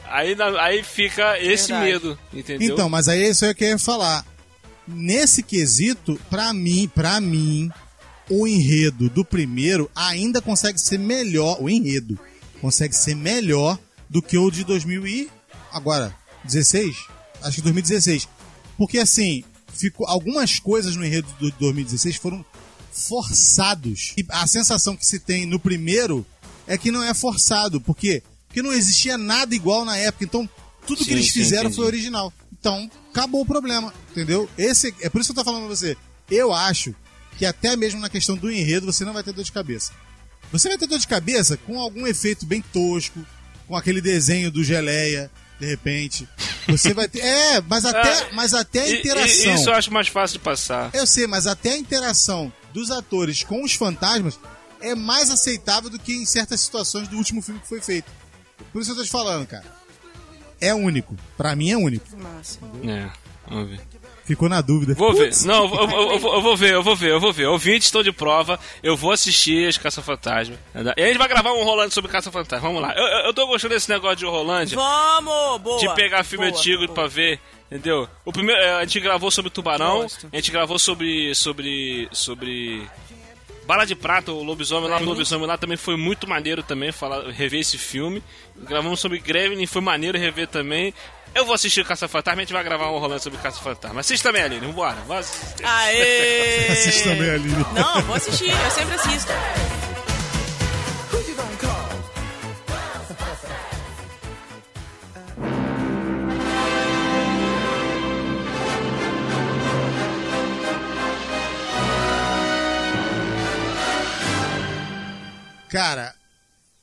[0.05, 1.91] aí, aí fica esse Verdade.
[1.91, 2.73] medo, entendeu?
[2.73, 4.25] Então, mas aí é isso aí que eu ia falar.
[4.87, 7.69] Nesse quesito, pra mim, pra mim,
[8.29, 12.17] o enredo do primeiro ainda consegue ser melhor, o enredo
[12.59, 13.77] consegue ser melhor
[14.09, 15.29] do que o de 2000 e
[15.71, 16.95] agora 16,
[17.41, 18.27] acho que 2016.
[18.77, 22.43] Porque assim, ficou algumas coisas no enredo do 2016 foram
[22.91, 24.13] forçados.
[24.17, 26.25] E a sensação que se tem no primeiro
[26.65, 30.23] é que não é forçado, porque porque não existia nada igual na época.
[30.23, 30.49] Então,
[30.87, 31.75] tudo Sim, que eles sim, fizeram entendi.
[31.75, 32.33] foi original.
[32.57, 34.49] Então, acabou o problema, entendeu?
[34.57, 35.97] Esse é por isso que eu tô falando pra você.
[36.31, 36.95] Eu acho
[37.37, 39.91] que até mesmo na questão do enredo você não vai ter dor de cabeça.
[40.51, 43.25] Você vai ter dor de cabeça com algum efeito bem tosco,
[43.67, 46.27] com aquele desenho do geleia, de repente.
[46.67, 47.19] Você vai ter.
[47.19, 49.55] É, mas até, Ah, mas até a interação.
[49.55, 50.89] isso eu acho mais fácil de passar.
[50.93, 54.39] Eu sei, mas até a interação dos atores com os fantasmas
[54.81, 58.11] é mais aceitável do que em certas situações do último filme que foi feito.
[58.71, 59.65] Por isso eu tô te falando, cara.
[60.61, 61.15] É único.
[61.35, 62.05] Pra mim é único.
[62.17, 62.59] Massa.
[62.87, 63.09] É,
[63.47, 63.81] vamos ver.
[64.25, 64.93] Ficou na dúvida.
[64.95, 65.25] Vou ver.
[65.25, 67.45] Putz, Não, eu, eu- eu vou- eu vou ver, eu vou ver, eu vou ver.
[67.45, 68.59] Ouvintes, estou de prova.
[68.81, 70.55] Eu vou assistir as Caça-Fantasma.
[70.97, 72.67] E a gente vai gravar um Rolando sobre Caça-Fantasma.
[72.67, 72.93] Vamos lá.
[72.95, 74.75] Eu, eu- eu tô gostando desse negócio de Rolândia.
[74.75, 75.61] Vamos!
[75.61, 75.79] Boa!
[75.79, 76.93] de pegar filme boa, antigo boa.
[76.95, 77.39] pra ver,
[77.71, 78.07] entendeu?
[78.25, 80.27] O primeiro, eh, a gente gravou sobre Tubarão, Gosto.
[80.33, 82.81] a gente gravou sobre sobre sobre
[83.67, 87.29] Bala de Prata, o lobisomem lá, o lobisomem lá também foi muito maneiro também falar,
[87.31, 88.21] rever esse filme.
[88.55, 90.93] Gravamos sobre Gremlin, foi maneiro rever também.
[91.35, 93.99] Eu vou assistir Caça Fantasma, a gente vai gravar um rolando sobre Caça Fantasma.
[93.99, 94.95] Assiste também, Aline, vambora.
[95.05, 95.65] Vamos assistir.
[95.65, 96.67] Aê!
[96.71, 97.65] Assiste também, Aline.
[97.73, 99.33] Não, vou assistir, eu sempre assisto.
[115.67, 116.15] Cara,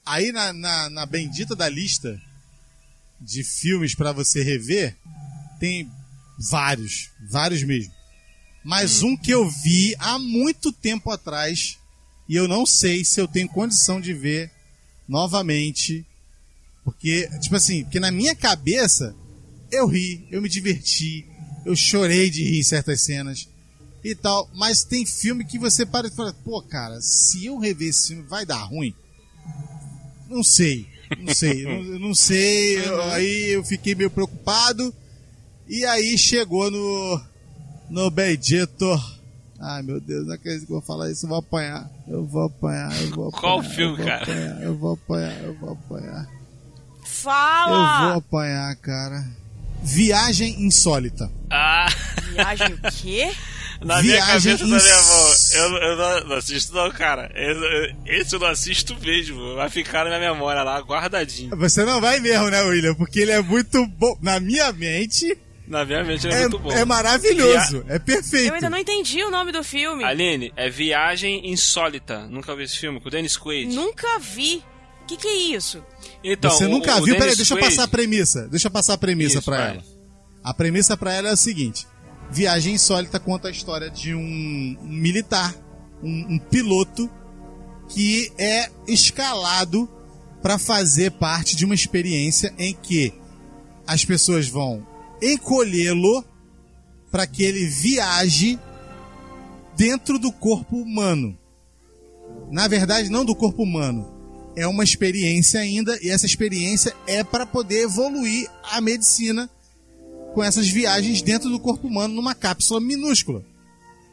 [0.04, 2.20] aí na, na, na bendita da lista
[3.22, 4.96] de filmes pra você rever,
[5.60, 5.90] tem
[6.38, 7.92] vários, vários mesmo.
[8.64, 11.78] Mas um que eu vi há muito tempo atrás
[12.28, 14.50] e eu não sei se eu tenho condição de ver
[15.08, 16.06] novamente.
[16.84, 19.14] Porque, tipo assim, porque na minha cabeça
[19.70, 21.26] eu ri, eu me diverti,
[21.64, 23.48] eu chorei de rir em certas cenas
[24.04, 24.50] e tal.
[24.54, 28.22] Mas tem filme que você para e fala, pô, cara, se eu rever esse filme
[28.22, 28.94] vai dar ruim?
[30.28, 30.86] Não sei,
[31.18, 32.78] não sei, não, eu não sei.
[32.78, 34.94] eu- aí eu fiquei meio preocupado.
[35.68, 37.20] E aí chegou no.
[37.90, 38.86] No Bendito.
[39.60, 41.90] Ai meu Deus, não acredito que eu vou falar isso, eu vou apanhar.
[42.08, 43.40] Eu vou apanhar, eu vou apanhar.
[43.40, 44.22] Qual eu filme, vou cara?
[44.22, 46.28] Apanhar, eu vou apanhar, eu vou apanhar.
[47.00, 48.08] Eu Fala!
[48.08, 49.24] vou apanhar, cara.
[49.84, 51.30] Viagem insólita.
[51.50, 51.86] Ah,
[52.32, 53.32] Viagem o quê?
[53.84, 55.08] Na minha Viagem cabeça da minha ins-
[55.54, 55.62] mão.
[55.62, 57.30] Eu, eu não, não assisto não, cara.
[57.34, 59.54] Eu- eu- esse eu não assisto mesmo.
[59.56, 61.56] Vai ficar na minha memória lá, guardadinho.
[61.56, 62.94] Você não vai mesmo, né, William?
[62.94, 64.16] Porque ele é muito bom.
[64.22, 66.72] Na minha mente, Na minha mente ele é, é, muito bom.
[66.72, 67.84] é maravilhoso.
[67.88, 68.48] É perfeito.
[68.48, 70.04] Eu ainda não entendi o nome do filme.
[70.04, 72.26] Aline, é Viagem Insólita.
[72.28, 73.74] Nunca vi esse filme com o Dennis Quaid.
[73.74, 74.62] Nunca vi.
[75.02, 75.82] O que, que é isso?
[76.22, 77.14] Então, Você o- nunca o viu?
[77.14, 78.48] Peraí, Dennis deixa eu Quaid- passar a premissa.
[78.48, 79.70] Deixa eu passar a premissa Isso, pra vai.
[79.70, 79.82] ela.
[80.44, 81.86] A premissa pra ela é a seguinte:
[82.32, 85.54] Viagem Insólita conta a história de um, militar,
[86.02, 87.10] um, um piloto
[87.90, 89.86] que é escalado
[90.40, 93.12] pra fazer parte de uma experiência em que
[93.86, 94.86] as pessoas vão
[95.20, 96.24] encolhê-lo
[97.10, 98.58] para que ele viaje
[99.76, 101.38] dentro do corpo humano.
[102.50, 104.10] Na verdade, não do corpo humano.
[104.56, 109.50] É uma experiência ainda, e essa experiência é para poder evoluir a medicina
[110.34, 113.44] com essas viagens dentro do corpo humano numa cápsula minúscula,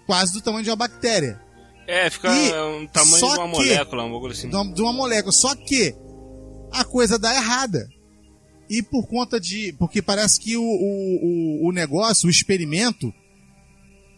[0.06, 1.40] quase do tamanho de uma bactéria,
[1.88, 2.52] É, fica E
[2.82, 4.48] um tamanho de uma que- molécula, um bagulho assim.
[4.50, 5.32] de uma, de uma molécula.
[5.32, 5.96] Só que
[6.72, 7.90] a coisa dá errada.
[8.70, 9.74] E por conta de.
[9.80, 13.12] Porque parece que o, o, o- negócio, o experimento,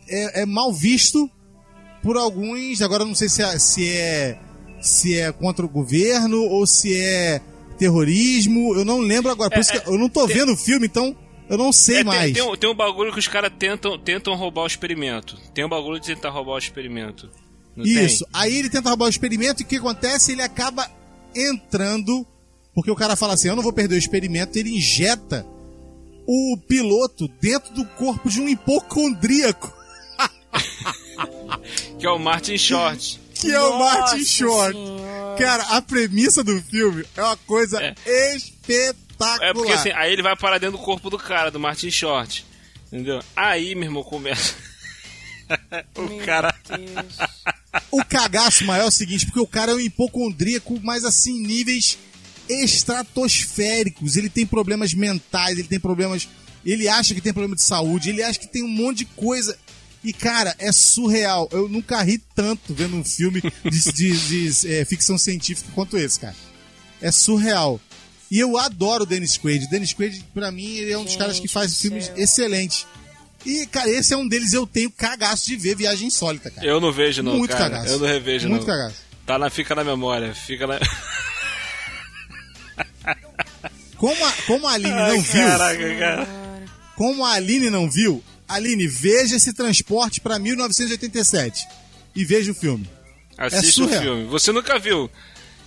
[0.09, 1.29] é, é mal visto
[2.03, 2.81] por alguns.
[2.81, 4.37] Agora não sei se é, se é.
[4.81, 7.39] Se é contra o governo ou se é
[7.77, 8.75] terrorismo.
[8.75, 9.49] Eu não lembro agora.
[9.49, 11.15] Por É, isso que eu não tô vendo o filme, então
[11.51, 12.33] eu não sei É, tem, mais.
[12.33, 15.37] tem um, tem um bagulho que os caras tentam, tentam roubar o experimento.
[15.53, 17.29] Tem um bagulho de tentar roubar o experimento.
[17.75, 18.25] Não Isso.
[18.25, 18.41] Tem?
[18.41, 20.31] Aí ele tenta roubar o experimento e o que acontece?
[20.31, 20.89] Ele acaba
[21.35, 22.25] entrando.
[22.73, 24.57] Porque o cara fala assim: eu não vou perder o experimento.
[24.57, 25.45] Ele injeta
[26.27, 29.73] o piloto dentro do corpo de um hipocondríaco,
[31.99, 33.19] Que é o Martin Short.
[33.33, 34.73] que é o Nossa Martin Short.
[34.77, 35.35] Senhora.
[35.37, 37.95] Cara, a premissa do filme é uma coisa É.
[38.35, 39.11] espetacular.
[39.41, 42.45] É porque assim, aí ele vai parar dentro do corpo do cara, do Martin Short.
[42.88, 43.21] Entendeu?
[43.36, 44.53] Aí, meu irmão, começa.
[45.95, 46.53] o Meu cara.
[46.67, 47.17] Deus.
[47.89, 51.97] O cagaço maior é o seguinte, porque o cara é um hipocondríaco, mas assim, níveis
[52.49, 54.15] estratosféricos.
[54.17, 56.27] Ele tem problemas mentais, ele tem problemas.
[56.65, 59.57] Ele acha que tem problema de saúde, ele acha que tem um monte de coisa.
[60.03, 61.47] E, cara, é surreal.
[61.51, 66.19] Eu nunca ri tanto vendo um filme de, de- de, é, ficção científica quanto esse,
[66.19, 66.36] cara.
[67.01, 67.79] É surreal.
[68.31, 69.65] E eu adoro o Dennis Quaid.
[69.65, 72.15] O Dennis Quaid, pra mim, ele é um dos Gente caras que faz filmes céu.
[72.17, 72.87] excelentes.
[73.45, 76.65] E, cara, esse é um deles, eu tenho cagaço de ver Viagem Insólita, cara.
[76.65, 77.69] Eu não vejo, não, Muito cara.
[77.69, 77.93] cagaço.
[77.93, 78.67] Eu não revejo, Muito não.
[78.67, 78.95] cagaço.
[79.25, 80.79] Tá na, fica na memória, fica na...
[83.97, 86.27] Como a, como a Aline Ai, não viu, Caraca, cara.
[86.95, 91.67] como a Aline não viu, Aline, veja esse transporte pra 1987
[92.15, 92.89] e veja o filme.
[93.37, 94.01] Assista o surreal.
[94.01, 94.25] filme.
[94.25, 95.07] Você nunca viu.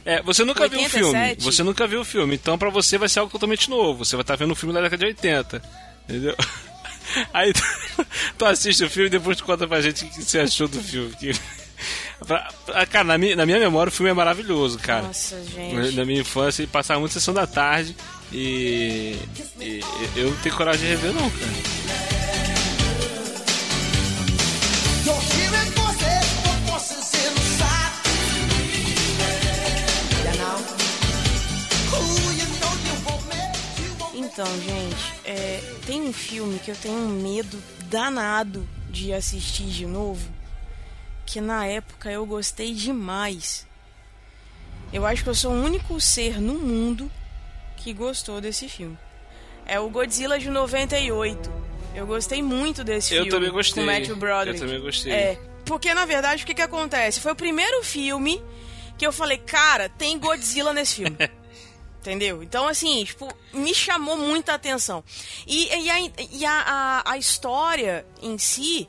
[0.05, 1.07] É, você nunca viu o filme.
[1.07, 1.43] 87?
[1.45, 2.35] Você nunca viu o filme.
[2.35, 4.05] Então pra você vai ser algo totalmente novo.
[4.05, 5.63] Você vai estar vendo um filme da década de 80.
[6.09, 6.37] Entendeu?
[7.33, 7.63] Aí tu,
[8.39, 10.83] tu assiste o filme e depois tu conta pra gente o que você achou do
[10.83, 11.15] filme.
[11.17, 11.33] Que-
[12.27, 15.03] Pra- pra- cara, na minha, na minha memória o filme é maravilhoso, cara.
[15.03, 15.95] Nossa, gente.
[15.97, 17.95] Na minha infância, ele passava muito sessão da tarde
[18.33, 19.17] e,
[19.61, 19.81] e
[20.17, 21.51] eu não tenho coragem de rever, não, cara.
[34.35, 39.87] Então, gente, é, tem um filme que eu tenho um medo danado de assistir de
[39.87, 40.29] novo,
[41.25, 43.65] que na época eu gostei demais.
[44.93, 47.09] Eu acho que eu sou o único ser no mundo
[47.77, 48.99] que gostou desse filme.
[49.65, 51.53] É o Godzilla de 98.
[51.95, 53.31] Eu gostei muito desse Eu filme.
[53.31, 53.85] também gostei.
[53.85, 54.61] Com Matthew Broderick.
[54.61, 55.13] Eu também gostei.
[55.13, 57.21] É, porque na verdade o que que acontece?
[57.21, 58.43] Foi o primeiro filme
[58.99, 61.17] que eu falei, cara, tem Godzilla nesse filme.
[62.05, 62.43] Entendeu?
[62.43, 65.03] Então, assim, tipo, me chamou muita atenção.
[65.47, 66.01] E, e, a,
[66.33, 66.53] e a,
[67.07, 68.87] a, a história em si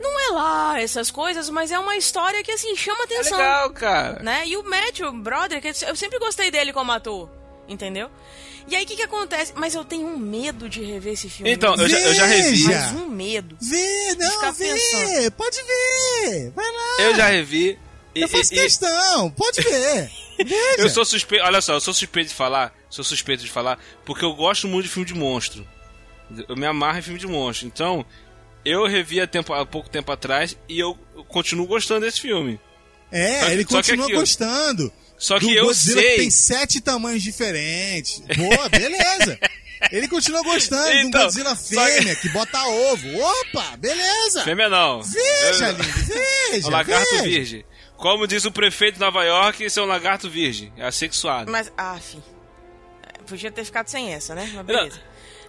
[0.00, 3.38] não é lá essas coisas, mas é uma história que, assim, chama É atenção.
[3.38, 4.22] legal, cara.
[4.24, 4.42] Né?
[4.48, 7.30] E o Matthew Broderick, eu sempre gostei dele como ator.
[7.68, 8.10] Entendeu?
[8.66, 9.52] E aí, o que que acontece?
[9.54, 11.52] Mas eu tenho um medo de rever esse filme.
[11.52, 12.64] Então, eu já, eu já revi.
[12.64, 13.56] Mas um medo.
[13.60, 15.30] Vê, não, vê, pensando.
[15.32, 16.96] pode ver, vai lá.
[17.04, 17.78] Eu já revi.
[18.16, 20.10] E, Eu faço e- e- questão, pode ver.
[20.38, 20.76] Veja.
[20.82, 21.44] eu sou suspeito.
[21.44, 22.72] Olha só, eu sou suspeito de falar.
[22.88, 23.78] Sou suspeito de falar.
[24.04, 25.66] Porque eu gosto muito de filme de monstro.
[26.48, 27.66] Eu me amarro em filme de monstro.
[27.66, 28.04] Então,
[28.64, 30.94] eu revi há, tempo, há pouco tempo atrás e eu
[31.28, 32.60] continuo gostando desse filme.
[33.10, 34.92] É, Só que- ele só que continua aquilo- gostando.
[35.16, 36.16] Só que Do eu Godzilla que sei.
[36.18, 38.20] tem sete tamanhos diferentes.
[38.36, 39.38] Boa, beleza.
[39.92, 43.08] Ele continua gostando de um Então, Godzilla só que- fêmea que bota ovo.
[43.16, 44.42] Opa, beleza.
[44.42, 45.02] Fêmea não.
[45.02, 45.84] Veja, Eu- Lindo,
[46.50, 46.66] veja.
[46.66, 47.22] O lagarto veja.
[47.22, 47.64] virgem.
[47.98, 50.72] Como diz o prefeito de Nova York, esse é um lagarto virgem.
[50.76, 51.50] É assexuado.
[51.50, 52.22] Mas, ah, fi.
[53.02, 54.44] É, Podia ter ficado sem essa, né?
[54.44, 55.00] Mas Não, beleza.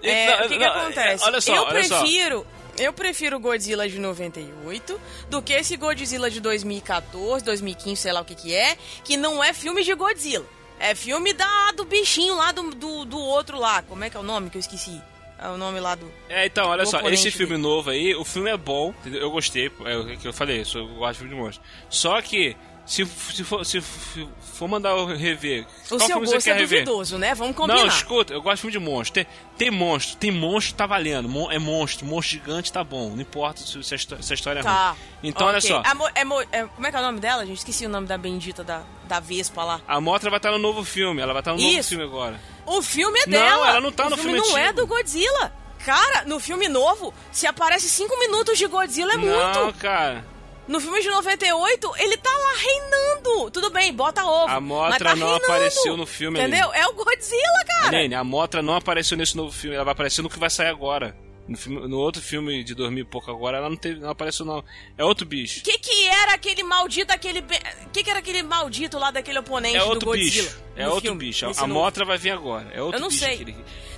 [0.03, 1.23] e- É, não, o que, que não, acontece?
[1.23, 1.99] é, olha só, eu olha só.
[2.01, 2.45] prefiro.
[2.77, 8.21] Eu prefiro o Godzilla de 98 do que esse Godzilla de 2014, 2015, sei lá
[8.21, 10.45] o que que é, que não é filme de Godzilla.
[10.79, 13.81] É filme da, do bichinho lá, do, do, do outro lá.
[13.81, 15.01] Como é que é o nome que eu esqueci?
[15.41, 16.11] É o nome lá do...
[16.27, 17.63] É, então, olha só, esse filme dele.
[17.63, 19.21] novo aí, o filme é bom, entendeu?
[19.21, 21.63] eu gostei, é o que eu falei, eu gosto de filme de monstro.
[21.89, 26.33] Só que, se, se, for, se for mandar eu rever, O qual seu filme você
[26.33, 26.83] gosto quer é rever?
[26.83, 27.33] duvidoso, né?
[27.35, 27.79] Vamos combinar.
[27.79, 29.13] Não, escuta, eu gosto de filme de monstro.
[29.13, 31.29] Tem, tem monstro, tem monstro, tá valendo.
[31.29, 33.11] Mon- É monstro, monstro gigante tá bom.
[33.11, 34.89] Não importa se, se a, se a história é Tá.
[34.91, 34.99] ruim.
[35.29, 35.69] Então, olha Ok.
[35.69, 35.81] só.
[35.81, 36.21] É
[36.51, 37.59] é- como é que é o nome dela, gente?
[37.59, 39.81] Esqueci o nome da bendita da, da Vespa lá.
[39.87, 41.89] A Motra vai estar no novo filme, ela vai estar no novo Isso.
[41.89, 42.39] filme agora.
[42.77, 43.69] O filme é Não, dela.
[43.69, 44.33] ela não tá o no filme.
[44.33, 45.51] filme não é do Godzilla.
[45.85, 49.77] Cara, no filme novo, se aparece 5 minutos de Godzilla é Não, muito.
[49.79, 50.25] cara.
[50.67, 53.49] No filme de 98, ele tá lá reinando.
[53.49, 54.51] Tudo bem, bota ovo.
[54.53, 55.45] A Mothra mas tá não reinando.
[55.45, 56.71] apareceu no filme, Entendeu?
[56.73, 57.91] É o Godzilla, cara.
[57.91, 60.67] Nene, a Motra não apareceu nesse novo filme, ela vai aparecer no que vai sair
[60.67, 61.15] agora.
[61.49, 64.63] No, filme- no outro filme de dormir pouco agora, ela não, teve, não apareceu não.
[64.97, 65.61] É outro bicho.
[65.61, 67.39] O que que era aquele maldito, aquele...
[67.39, 70.47] O que que era aquele maldito lá daquele oponente É do outro Godzilla?
[70.49, 70.63] bicho.
[70.75, 71.45] É outro filme, bicho.
[71.45, 71.67] A novo?
[71.73, 72.69] Motra vai vir agora.
[72.73, 73.19] É outro Eu não bicho.
[73.25, 73.33] sei.
[73.33, 73.53] aquele-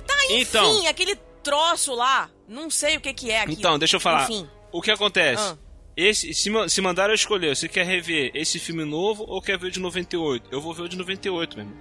[0.06, 2.30] Tá, enfim, Então- aquele troço lá.
[2.48, 3.58] Não sei o que que é aquilo.
[3.58, 4.24] Então, deixa eu falar.
[4.24, 4.48] Enfim.
[4.72, 5.42] O que acontece?
[5.42, 5.56] Ah.
[5.94, 9.66] Esse, se, se mandaram eu escolher, você quer rever esse filme novo ou quer ver
[9.66, 10.48] o de 98?
[10.50, 11.76] Eu vou ver o de 98 mesmo.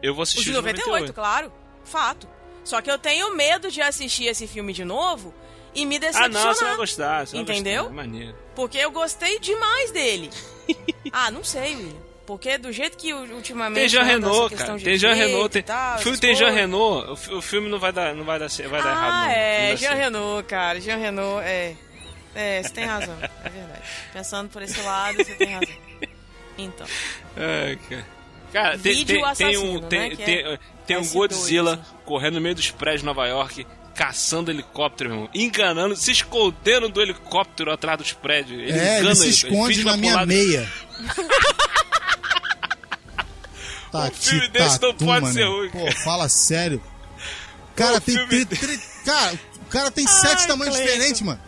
[0.00, 1.52] Eu vou O assistir de 98, claro.
[1.84, 2.28] Fato.
[2.64, 5.34] Só que eu tenho medo de assistir esse filme de novo
[5.74, 6.30] e me Ah, decepcionar.
[6.44, 7.26] não, você vai gostar.
[7.26, 7.90] Você vai Entendeu?
[7.90, 8.34] gostar, é.
[8.54, 10.30] Porque eu gostei demais dele.
[11.12, 12.02] ah, não sei, William.
[12.26, 13.80] Porque do jeito que ultimamente.
[13.80, 14.78] Tem Jean anda essa Renault, cara.
[14.78, 15.48] Tem Jean Renault.
[15.50, 15.62] Tem...
[15.62, 16.50] tal, o filme tem Jean.
[16.50, 17.10] Renault.
[17.10, 19.70] O, fi- o filme não vai dar, não vai dar, vai dar errado, Ah, é.
[19.72, 20.00] Não Jean certo.
[20.02, 20.80] Renault, cara.
[20.80, 21.76] Jean Renault, é.
[22.34, 23.14] É, você tem razão.
[23.20, 23.82] É verdade.
[24.14, 25.74] Pensando por esse lado, você tem razão.
[26.56, 26.86] Então.
[27.36, 28.06] Ai, cara.
[28.54, 32.54] Cara, tem, tem, tem um, né, tem, é tem um S2, Godzilla correndo no meio
[32.54, 35.30] dos prédios de Nova York, caçando helicóptero, meu irmão.
[35.34, 38.60] Enganando, se escondendo do helicóptero atrás dos prédios.
[38.60, 40.72] Ele É, engana ele se ele esconde finge na minha pular- meia.
[43.90, 46.80] Tá, Um filme desse não pode ser ruim, Pô, fala sério.
[47.74, 48.14] Cara, Um tem.
[48.16, 51.40] filme tri- tri- cara, o cara tem sete tamanhos diferentes, mano.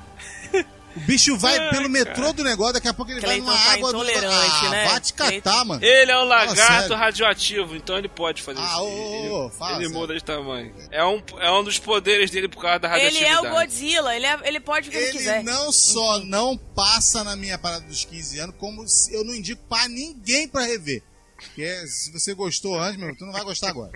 [0.97, 3.59] O bicho vai Ai, pelo metrô do negócio, daqui a pouco ele vai Cleiton numa
[3.65, 4.01] tá água do...
[4.01, 4.89] ah, né?
[4.89, 5.85] vai te catar, Cleiton- mano.
[5.85, 8.81] Ele é um lagarto radioativo, então ele pode fazer Ah, isso.
[8.81, 10.75] ô, ô, ô, ele ele muda de tamanho.
[10.91, 13.47] É um, é um dos poderes dele por causa da Ele radioatividade.
[13.47, 15.45] é o Godzilla, ele, é- ele pode o que ele, Ele quiser.
[15.45, 19.63] não só não passa na minha parada dos 15 anos, como se- eu não indico
[19.69, 21.03] pra ninguém pra rever.
[21.37, 23.93] Porque se você gostou antes, meu, tu não vai gostar agora.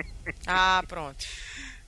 [0.47, 1.25] Ah, pronto.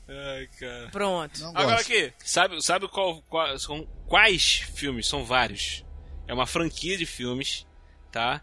[0.09, 0.89] Ai, cara.
[0.91, 1.45] Pronto.
[1.55, 5.07] Agora aqui, sabe, sabe qual, qual- são quais filmes?
[5.07, 5.85] São vários.
[6.27, 7.67] É uma franquia de filmes,
[8.11, 8.43] tá?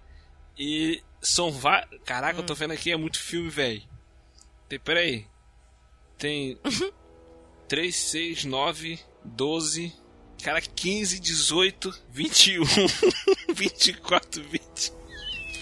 [0.58, 2.02] E são vários.
[2.06, 3.82] Caraca, eu tô vendo aqui, é muito filme, velho.
[4.68, 5.26] Tem, peraí.
[6.18, 6.60] Tem
[7.68, 9.94] 3, 6, 9, 12.
[10.44, 12.64] Cara, 15, 18, 21,
[13.54, 14.94] 24, 20.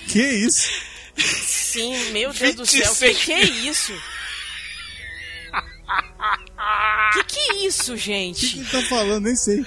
[0.07, 0.69] Que isso?
[1.17, 2.93] Sim, meu Deus do céu.
[2.93, 3.17] 26.
[3.17, 3.93] Que que é isso?
[7.13, 8.47] Que que é isso, O que gente?
[8.47, 9.23] que estão falando?
[9.25, 9.65] Nem sei.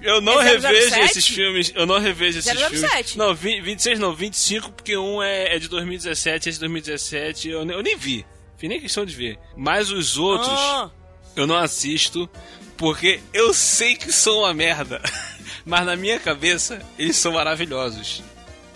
[0.00, 1.04] Eu não É revejo 007?
[1.10, 1.72] esses filmes.
[1.74, 2.68] Eu não revejo esses 007.
[2.70, 3.16] filmes.
[3.16, 7.66] Não, vi- 26 não, 25, porque um é, é de 2017, esse de 2017 eu,
[7.68, 8.24] eu nem vi.
[8.58, 9.38] Fiz nem questão de ver.
[9.56, 10.90] Mas os outros Ah,
[11.34, 12.28] eu não assisto
[12.76, 15.00] porque eu sei que são uma merda.
[15.64, 18.22] Mas na minha cabeça eles são maravilhosos.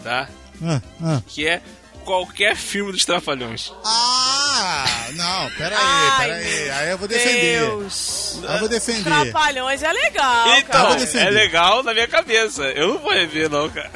[0.02, 0.28] Tá?
[0.62, 1.22] Ah, ah.
[1.26, 1.62] Que é
[2.00, 3.72] qualquer filme dos Trapalhões.
[3.84, 4.84] Ah,
[5.14, 6.90] não, pera aí, Ai, pera aí.
[6.90, 7.60] eu vou defender.
[7.60, 8.38] Deus.
[8.46, 9.04] Aí eu vou defender.
[9.04, 11.00] Trapalhões é legal, então, vou cara.
[11.00, 11.26] defender.
[11.26, 12.62] é legal na minha cabeça.
[12.72, 13.90] Eu não vou rever, não, cara.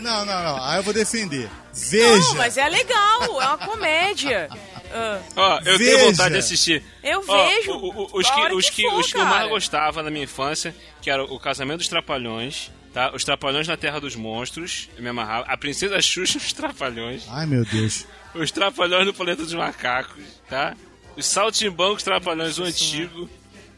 [0.00, 0.64] Não, não, não.
[0.64, 1.48] Aí eu vou defender.
[1.72, 2.16] Veja.
[2.16, 4.48] Não, mas é legal, é uma comédia.
[4.92, 5.96] Ah, Ó, eu Veja.
[5.96, 6.82] tenho vontade de assistir.
[7.02, 9.48] Eu Ó, vejo o- o- os que, os que que, for, os que eu mais
[9.48, 13.14] gostava na minha infância, que era o Casamento dos Trapalhões, tá?
[13.14, 15.46] Os Trapalhões na Terra dos Monstros, eu me amarrava.
[15.48, 17.24] A Princesa Xuxa e os Trapalhões.
[17.28, 18.06] Ai, meu Deus.
[18.34, 20.76] Os Trapalhões no Planeta dos Macacos, tá?
[21.16, 23.28] Os Saltimbancos Trapalhões, o Antigo.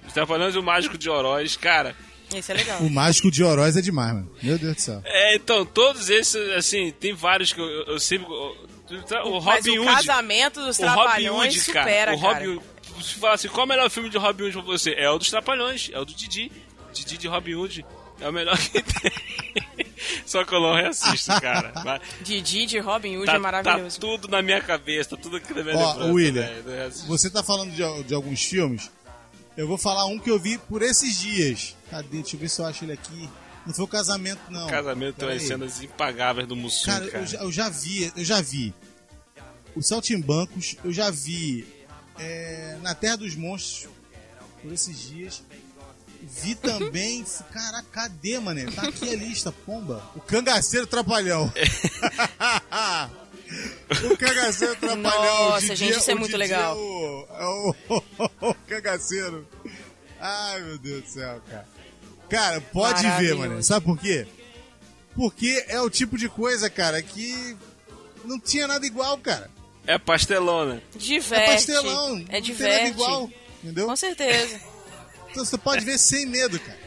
[0.07, 1.97] Os Trapalhões e o Mágico de Oroz, cara.
[2.35, 2.81] Esse é legal.
[2.81, 4.33] O mágico de Oroz é demais, mano.
[4.43, 5.03] Meu Deus do céu.
[5.05, 8.27] É, então, todos esses, assim, tem vários que eu, eu, eu sempre...
[8.27, 9.95] O Mas Robin o Hood...
[9.95, 12.15] casamento dos O Robin trapalhões Hood, supera, cara.
[12.17, 12.35] O cara.
[12.35, 13.05] Robin Hood.
[13.05, 14.93] Se falar assim, qual é o melhor filme de Robin Hood pra você?
[14.93, 16.53] É o dos Trapalhões, é o do Didi.
[16.93, 17.85] Didi de Robin Hood.
[18.23, 19.13] É o melhor que tem.
[20.25, 21.73] Só que eu não reassisto, cara.
[21.85, 23.97] Mas Didi de Robin Hood tá, é maravilhoso.
[23.97, 27.07] tá tudo na minha cabeça, tá tudo aqui na minha Ó, lembrança, William, reassisto.
[27.09, 28.91] Você tá falando de, de alguns filmes.
[29.57, 31.77] Eu vou falar um que eu vi por esses dias.
[31.91, 32.19] Cadê?
[32.21, 33.29] Deixa eu ver se eu acho ele aqui.
[33.67, 34.67] Não foi o casamento, não.
[34.69, 37.23] Casamento tem umas cenas impagáveis do Mussum, Cara, cara.
[37.23, 38.75] Eu, já, eu já vi, eu já vi.
[39.75, 41.67] O Saltimbancos, eu já vi
[42.19, 43.91] é, na Terra dos Monstros
[44.61, 45.43] por esses dias.
[46.23, 47.25] Vi também.
[47.53, 48.67] Caraca, cadê, mané?
[48.67, 50.03] Tá aqui a lista, pomba.
[50.15, 51.53] O Cangaceiro Trapalhão.
[54.05, 55.51] o Cangaceiro Trapalhão.
[55.51, 56.77] Nossa, o Didi gente, isso é o muito Didi legal.
[56.77, 57.75] É o, é o,
[58.51, 59.47] o Cangaceiro.
[60.21, 61.67] Ai, meu Deus do céu, cara.
[62.29, 63.61] Cara, pode ver, mané.
[63.61, 64.27] Sabe por quê?
[65.15, 67.57] Porque é o tipo de coisa, cara, que
[68.25, 69.51] não tinha nada igual, cara.
[69.87, 70.83] É pastelona.
[70.97, 71.43] Diverte.
[71.43, 72.09] É pastelão.
[72.09, 72.91] É não tem nada diverte.
[72.91, 73.31] igual.
[73.63, 73.87] Entendeu?
[73.87, 74.61] Com certeza.
[75.33, 76.79] Então você pode ver sem medo, cara.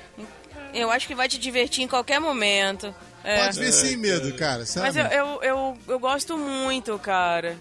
[0.74, 2.94] Eu acho que vai te divertir em qualquer momento.
[3.24, 3.46] É.
[3.46, 4.60] Pode ver sem medo, cara.
[4.60, 5.00] Mas Sabe?
[5.00, 7.58] eu, eu, eu, eu gosto muito, cara.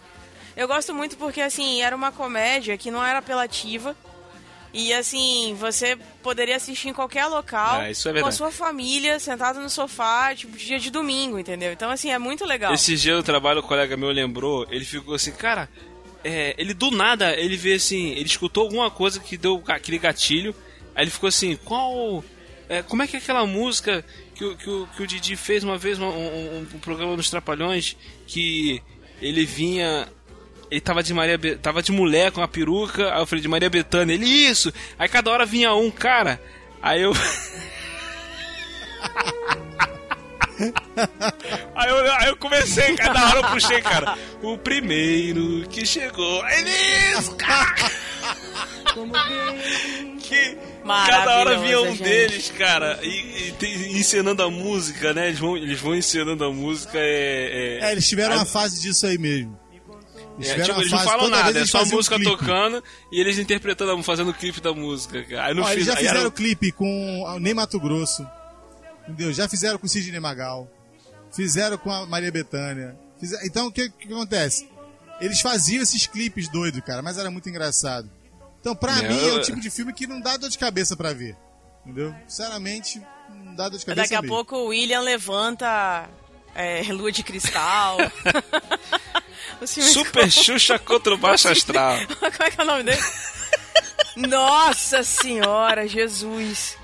[0.56, 3.96] Eu gosto muito porque, assim, era uma comédia que não era apelativa.
[4.72, 9.20] E, assim, você poderia assistir em qualquer local, Ah, isso é com a sua família,
[9.20, 11.72] sentado no sofá, tipo, dia de domingo, entendeu?
[11.72, 12.74] Então, assim, é muito legal.
[12.74, 15.68] Esse dia do trabalho, o colega meu lembrou, ele ficou assim, cara,
[16.24, 20.52] é, ele do nada, ele vê assim, ele escutou alguma coisa que deu aquele gatilho,
[20.94, 22.22] aí ele ficou assim, qual.
[22.68, 24.04] é, como é que é aquela música
[24.34, 27.30] que, o- que, o, que o Didi fez uma vez, um, um- um programa nos
[27.30, 28.82] Trapalhões, que
[29.20, 30.08] ele vinha.
[30.70, 33.48] Ele tava de Maria Be- tava de mulher com a peruca, aí eu falei de
[33.48, 34.72] Maria Bethânia, ele isso!
[34.98, 36.40] Aí cada hora vinha um, cara.
[36.82, 37.12] Aí eu.
[41.74, 44.16] Aí eu, aí eu comecei, cada hora eu puxei, cara.
[44.40, 46.42] O primeiro que chegou.
[46.42, 46.64] Aí
[47.18, 47.74] isso, cara!
[50.22, 52.02] que cada hora vinha um gente.
[52.02, 55.28] deles, cara, e, e tem- encenando a música, né?
[55.28, 56.92] Eles vão, eles vão encenando a música.
[56.98, 59.58] É, É, eles tiveram Aí- uma fase disso aí mesmo.
[60.36, 62.30] Eles é, tipo, eles não falam nada, é eles só a um música clipe.
[62.30, 65.46] tocando e eles interpretando, fazendo o clipe da música, cara.
[65.46, 68.26] Aí no Ó, eles já aí era fizeram o- clipe com o Ney Mato Grosso.
[69.04, 69.32] Entendeu?
[69.32, 70.68] Já fizeram com o Sidney Magal.
[71.32, 72.96] Fizeram com a Maria Bethânia.
[73.20, 74.68] Fize- Então, o que, que acontece?
[75.20, 78.10] Eles faziam esses clipes doidos, cara, mas era muito engraçado.
[78.64, 80.96] Então, pra É, mim, é o tipo de filme que não dá dor de cabeça
[80.96, 81.36] pra ver.
[81.84, 82.14] Entendeu?
[82.26, 82.98] Sinceramente,
[83.44, 84.34] não dá dor de cabeça Daqui a mesmo.
[84.34, 86.08] pouco o William levanta
[86.54, 87.98] é, Lua de Cristal.
[89.66, 91.98] Super Xuxa contra o Baixo Astral.
[92.06, 93.02] Como é que é o nome dele?
[94.16, 96.78] Nossa Senhora, Jesus.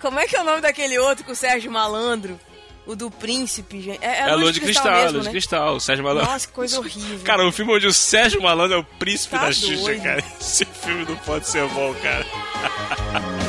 [0.00, 2.40] Como é que é o nome daquele outro com o Sérgio Malandro?
[2.86, 4.02] O do Príncipe, gente.
[4.04, 5.30] É, É a Lua de Cristal, mesmo, Lua de né?
[5.32, 6.30] Cristal, o Sérgio Malandro.
[6.30, 7.20] Nossa, que coisa horrível.
[7.24, 10.02] Cara, um filme onde o Sérgio Malandro é o príncipe Tá da Xuxa, doido.
[10.02, 10.24] cara.
[10.40, 12.26] Esse filme não pode ser bom, cara.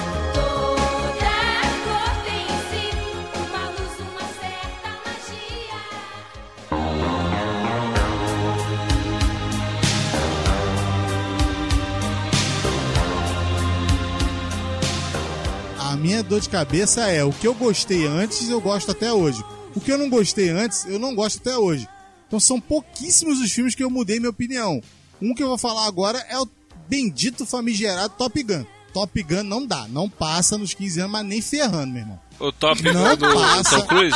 [16.04, 19.44] minha dor de cabeça é o que eu gostei antes, eu gosto até hoje.
[19.76, 21.88] O que eu não gostei antes, eu não gosto até hoje.
[22.28, 24.82] Então são pouquíssimos os filmes que eu mudei minha opinião.
[25.22, 26.48] Um que eu vou falar agora é o
[26.90, 28.66] bendito famigerado Top Gun.
[28.94, 32.20] Top Gun não dá, não passa nos 15 anos, mas nem ferrando, meu irmão.
[32.40, 33.80] O top Não do passa.
[33.82, 34.16] Tom Cruise?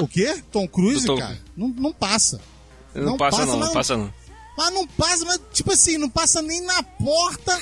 [0.00, 0.42] O quê?
[0.50, 1.38] Tom Cruise, Tom- cara?
[1.56, 2.40] Não, não passa.
[2.94, 4.12] Não, Não passa, não, não passa não.
[4.56, 7.58] Mas não passa, mas tipo assim, não passa nem na porta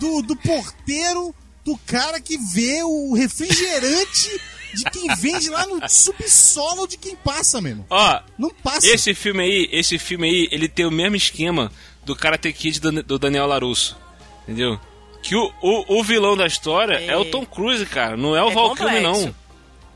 [0.00, 1.34] do, do porteiro
[1.66, 4.40] do cara que vê o refrigerante
[4.72, 7.84] de quem vende lá no subsolo de quem passa mesmo.
[7.90, 8.86] Ó, Não passa.
[8.86, 11.70] esse filme aí, esse filme aí, ele tem o mesmo esquema
[12.04, 13.96] do Karate Kid do, do Daniel Larusso.
[14.44, 14.78] Entendeu?
[15.22, 17.16] Que o, o, o vilão da história é.
[17.16, 18.16] o Tom Cruise, cara.
[18.16, 19.26] Não é o É Val Kilmer, complexo.
[19.26, 19.34] não.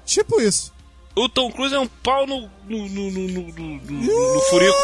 [0.04, 0.72] Tipo isso.
[1.14, 4.76] O Tom Cruise é um pau no, no, no, no, no- no- no furico.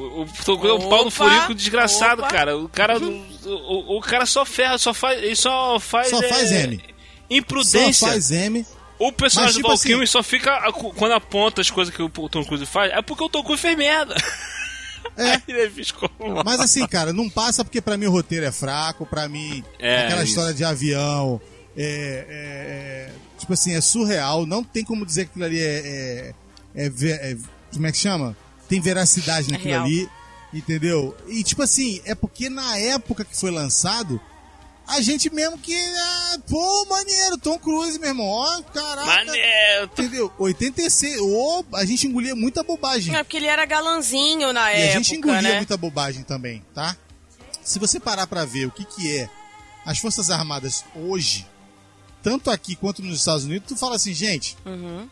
[0.00, 2.30] O, o Tom Cruise é um pau no furico desgraçado, opa.
[2.30, 2.56] cara.
[2.56, 6.50] O cara, o, o, cara só ferra, só faz, ele só faz, Só é, faz
[6.52, 6.76] M.
[6.78, 6.84] Só
[7.28, 8.08] Imprudência.
[8.08, 8.66] faz M.
[8.98, 12.44] O personagem Mas, tipo do assim- só fica quando aponta as coisas que o Tom
[12.44, 14.14] Cruise faz, é porque o Tom Cruise fez merda.
[15.16, 15.40] É.
[15.48, 16.10] Ele é fiscal.
[16.44, 20.04] Mas assim, cara, não passa porque pra mim o roteiro é fraco, pra mim É,
[20.04, 20.30] aquela isso.
[20.32, 21.40] história de avião
[21.76, 26.34] é, é- é- tipo assim, é surreal, não tem como dizer que aquilo ali é,
[26.74, 27.36] é- é é-
[27.72, 28.36] como é que chama?
[28.70, 29.84] Tem veracidade naquilo real.
[29.84, 30.08] ali,
[30.54, 31.14] entendeu?
[31.28, 34.18] E tipo assim, é porque na época que foi lançado,
[34.86, 39.06] a gente mesmo que, ah, pô, maneiro, Tom Cruise, meu irmão, ó, caraca.
[39.06, 39.84] Maneiro.
[39.84, 40.32] Entendeu?
[40.38, 43.14] 86, ô, a gente engolia muita bobagem.
[43.14, 45.56] É porque ele era galanzinho na E a época, gente engolia né?
[45.56, 46.96] muita bobagem também, tá?
[47.62, 49.28] Se você parar pra ver o que que é
[49.84, 51.46] as Forças Armadas hoje,
[52.22, 55.08] tanto aqui quanto nos Estados Unidos, tu fala assim, gente, Uhum.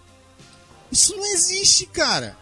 [0.91, 2.37] isso não existe, cara.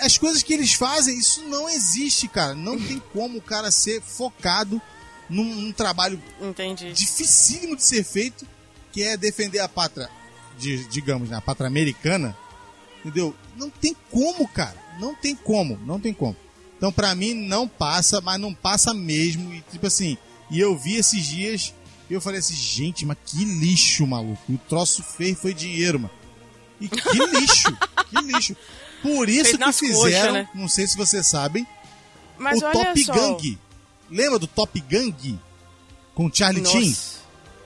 [0.00, 2.54] As coisas que eles fazem, isso não existe, cara.
[2.54, 4.80] Não tem como o cara ser focado
[5.28, 6.92] num, num trabalho Entendi.
[6.92, 8.46] dificílimo de ser feito,
[8.92, 10.08] que é defender a pátria,
[10.58, 12.36] de- digamos, né, a pátria americana,
[13.00, 13.34] entendeu?
[13.56, 14.76] Não tem como, cara.
[14.98, 16.36] Não tem como, não tem como.
[16.76, 19.52] Então, pra mim, não passa, mas não passa mesmo.
[19.54, 20.16] E, tipo assim,
[20.50, 21.74] e eu vi esses dias,
[22.08, 24.40] e eu falei assim, gente, mas que lixo, maluco.
[24.52, 26.14] O troço feio foi dinheiro, mano.
[26.80, 27.76] E que lixo,
[28.10, 28.56] que lixo.
[29.02, 30.48] Por isso que fizeram, coxas, né?
[30.54, 31.66] não sei se vocês sabem,
[32.38, 33.12] Mas o Top só.
[33.12, 33.58] Gang.
[34.10, 35.38] Lembra do Top Gang?
[36.14, 36.78] Com o Charlie Nossa.
[36.78, 36.96] Chin?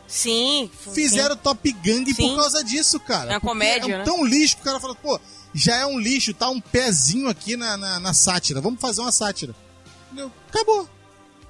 [0.07, 0.71] Sim.
[0.93, 2.29] Fizeram Top Gang Sim.
[2.29, 3.33] por causa disso, cara.
[3.33, 4.05] É uma comédia, é né?
[4.05, 5.19] tão lixo que o cara fala, pô,
[5.55, 8.61] já é um lixo, tá um pezinho aqui na, na, na sátira.
[8.61, 9.55] Vamos fazer uma sátira.
[10.07, 10.31] Entendeu?
[10.49, 10.89] Acabou.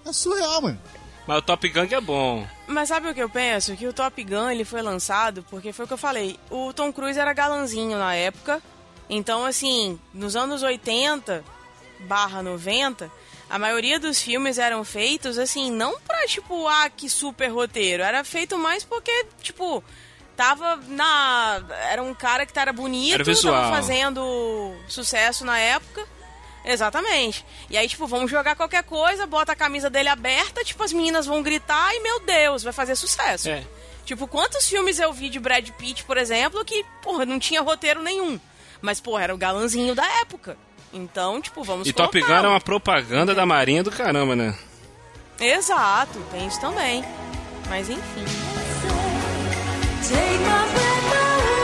[0.07, 0.81] É surreal, mano.
[1.27, 2.47] Mas o Top Gun é bom.
[2.67, 3.75] Mas sabe o que eu penso?
[3.77, 6.39] Que o Top Gun ele foi lançado porque foi o que eu falei.
[6.51, 8.63] O Tom Cruise era galanzinho na época.
[9.17, 11.45] Então, assim, nos anos 80
[12.01, 13.11] barra 90,
[13.49, 18.03] a maioria dos filmes eram feitos, assim, não pra, tipo, ah, que super roteiro.
[18.03, 19.83] Era feito mais porque, tipo,
[20.37, 21.63] tava na...
[21.91, 23.55] Era um cara que era bonito, Era visual.
[23.55, 26.05] tava fazendo sucesso na época.
[26.65, 27.45] Exatamente.
[27.71, 31.27] E aí, tipo, vamos jogar qualquer coisa, bota a camisa dele aberta, tipo, as meninas
[31.27, 33.49] vão gritar e, meu Deus, vai fazer sucesso.
[33.49, 33.63] É.
[34.05, 38.03] Tipo, quantos filmes eu vi de Brad Pitt, por exemplo, que, porra, não tinha roteiro
[38.03, 38.41] nenhum.
[38.85, 40.59] Mas, porra, era o galanzinho da época.
[40.93, 44.55] Então, tipo, vamos E Top Gun era uma propaganda da Marinha do caramba, né?
[45.41, 47.03] Exato, tem isso também.
[47.67, 48.25] Mas, enfim.
[50.03, 51.55] Take my breath away.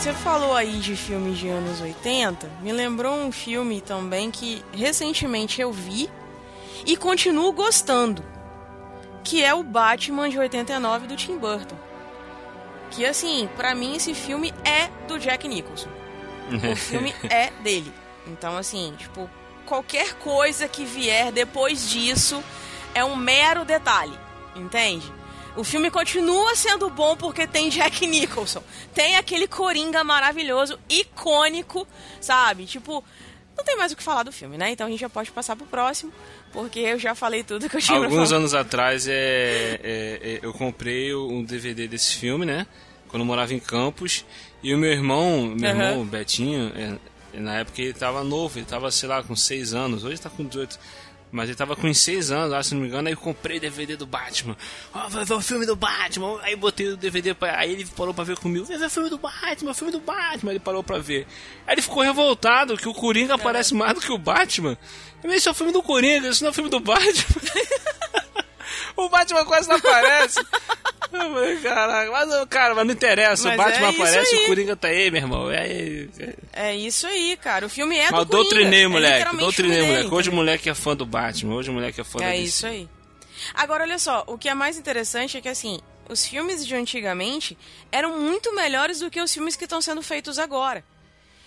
[0.00, 5.60] Você falou aí de filmes de anos 80, me lembrou um filme também que recentemente
[5.60, 6.10] eu vi
[6.84, 8.24] e continuo gostando,
[9.22, 11.85] que é o Batman de 89 do Tim Burton.
[12.90, 15.88] Que assim, pra mim esse filme é do Jack Nicholson.
[16.72, 17.92] O filme é dele.
[18.26, 19.28] Então assim, tipo,
[19.64, 22.42] qualquer coisa que vier depois disso
[22.94, 24.18] é um mero detalhe,
[24.54, 25.12] entende?
[25.56, 28.62] O filme continua sendo bom porque tem Jack Nicholson.
[28.94, 31.86] Tem aquele Coringa maravilhoso, icônico,
[32.20, 32.66] sabe?
[32.66, 33.02] Tipo,
[33.56, 34.70] não tem mais o que falar do filme, né?
[34.70, 36.12] Então a gente já pode passar pro próximo,
[36.56, 39.78] porque eu já falei tudo que eu tinha Alguns anos atrás é, é,
[40.22, 42.66] é, eu comprei um DVD desse filme, né?
[43.08, 44.24] Quando eu morava em Campos.
[44.62, 45.90] E o meu irmão, meu Aham.
[45.90, 50.02] irmão, Betinho, é, na época ele tava novo, ele tava, sei lá, com 6 anos.
[50.02, 50.78] Hoje tá com 18.
[51.30, 53.58] Mas ele tava com uns 6 anos, lá, se não me engano, aí eu comprei
[53.58, 54.56] DVD do Batman.
[54.94, 56.40] Ó, vai ver o filme do Batman.
[56.42, 57.58] Aí botei o DVD pra.
[57.58, 58.64] Aí ele parou pra ver comigo.
[58.64, 60.52] Vai ver o filme do Batman, o filme do Batman.
[60.52, 61.26] Ele parou pra ver.
[61.66, 64.78] Aí ele ficou revoltado que o Coringa aparece mais do que o Batman.
[65.22, 67.42] Eu, Esse é o filme do Coringa, isso não é o filme do Batman.
[68.96, 70.40] o Batman quase não aparece.
[71.62, 73.48] Caraca, mas, cara, mas não interessa.
[73.48, 75.50] Mas o Batman é aparece, o Coringa tá aí, meu irmão.
[75.50, 75.66] É,
[76.18, 77.66] é, É isso aí, cara.
[77.66, 78.36] O filme é mas do Coringa.
[78.50, 79.12] doutrinei, é moleque.
[79.14, 80.14] literalmente doutrinei, moleque.
[80.14, 81.54] Hoje o moleque é fã do Batman.
[81.54, 82.88] Hoje o moleque é fã da É isso aí.
[83.54, 85.78] Agora, olha só, o que é mais interessante é que, assim,
[86.08, 87.56] os filmes de antigamente
[87.92, 90.82] eram muito melhores do que os filmes que estão sendo feitos agora.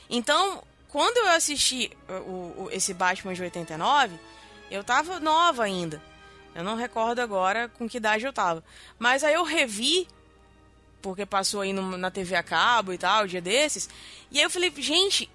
[0.10, 4.16] Então, quando eu assisti o- o- esse Batman de 89,
[4.72, 6.02] eu tava nova ainda.
[6.60, 8.64] Eu não recordo agora com que idade eu tava.
[8.98, 10.08] Mas aí eu revi,
[11.02, 13.90] porque passou aí no- na TV a cabo e tal, dia desses.
[14.32, 15.30] E aí eu falei, gente,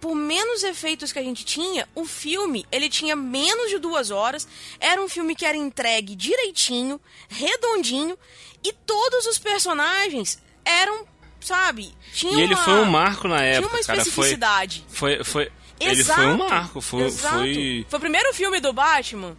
[0.00, 4.46] por menos efeitos que a gente tinha, o filme, ele tinha menos de duas horas,
[4.78, 8.16] era um filme que era entregue direitinho, redondinho,
[8.62, 11.04] e todos os personagens eram,
[11.40, 13.84] sabe, tinham E ele uma, foi um marco na tinha época, uma cara.
[13.84, 14.84] Foi, especificidade.
[14.88, 15.50] foi, foi,
[15.80, 16.80] ele Exato, foi um marco.
[16.80, 17.36] Foi, exato.
[17.38, 17.86] foi...
[17.88, 19.36] Foi o primeiro filme do Batman?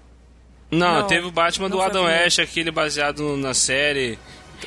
[0.72, 2.04] Não, Não, teve o Batman não do Adam.
[2.06, 4.20] West, aquele baseado na série.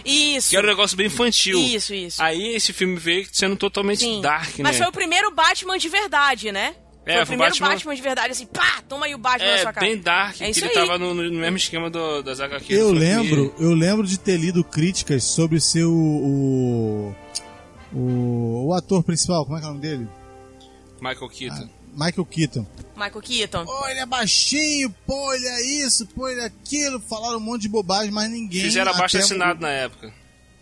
[0.05, 0.51] Isso.
[0.51, 1.59] Que era um negócio bem infantil.
[1.59, 2.23] Isso, isso.
[2.23, 4.21] Aí esse filme veio sendo totalmente Sim.
[4.21, 4.65] dark, né?
[4.65, 6.75] Mas foi o primeiro Batman de verdade, né?
[7.05, 7.95] É, foi o primeiro Batman- Batman...
[7.97, 9.87] de verdade, assim, pá, toma aí o Batman na É, sua cara.
[9.87, 10.75] bem dark, É que isso ele aí.
[10.75, 12.69] tava no, no mesmo esquema do, das HQs.
[12.69, 13.53] do Eu lembro, Miller.
[13.59, 17.15] eu lembro de ter lido críticas sobre ser o, o,
[17.93, 20.09] o, o ator principal, como é que é o nome dele?
[21.01, 21.69] Michael Keaton.
[21.93, 22.67] Michael Keaton.
[22.97, 23.65] Michael Keaton.
[23.65, 27.01] Pô, ele é baixinho, pô, ele é isso, pô, ele é aquilo.
[27.01, 28.63] Falaram um monte de bobagem, mas ninguém.
[28.63, 30.13] Fizeram abaixo assinado na época.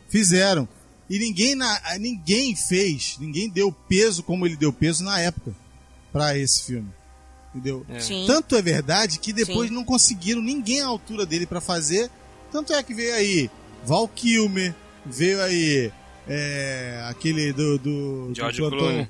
[0.08, 0.68] Fizeram.
[1.08, 5.54] E ninguém, na, ninguém fez, ninguém deu peso como ele deu peso na época
[6.12, 6.88] pra esse filme.
[7.52, 7.84] Entendeu?
[7.88, 7.98] É.
[7.98, 8.24] Sim.
[8.26, 9.74] Tanto é verdade que depois Sim.
[9.74, 12.08] não conseguiram ninguém à altura dele pra fazer.
[12.52, 13.50] Tanto é que veio aí
[13.84, 14.74] Val Kilmer,
[15.04, 15.92] veio aí
[16.28, 17.78] é, aquele do.
[17.78, 19.08] do George do Clooney.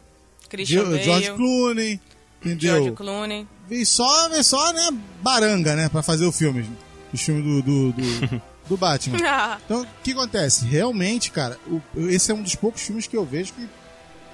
[0.51, 1.03] Christian Bale.
[1.03, 2.01] George Clooney,
[2.45, 2.75] entendeu?
[2.77, 3.47] George Clooney.
[3.69, 4.89] Veio só, veio só, né,
[5.23, 6.69] baranga, né, pra fazer o filme.
[7.13, 9.19] O filme do, do, do, do Batman.
[9.65, 10.65] Então, o que acontece?
[10.67, 13.69] Realmente, cara, o- esse é um dos poucos filmes que eu vejo que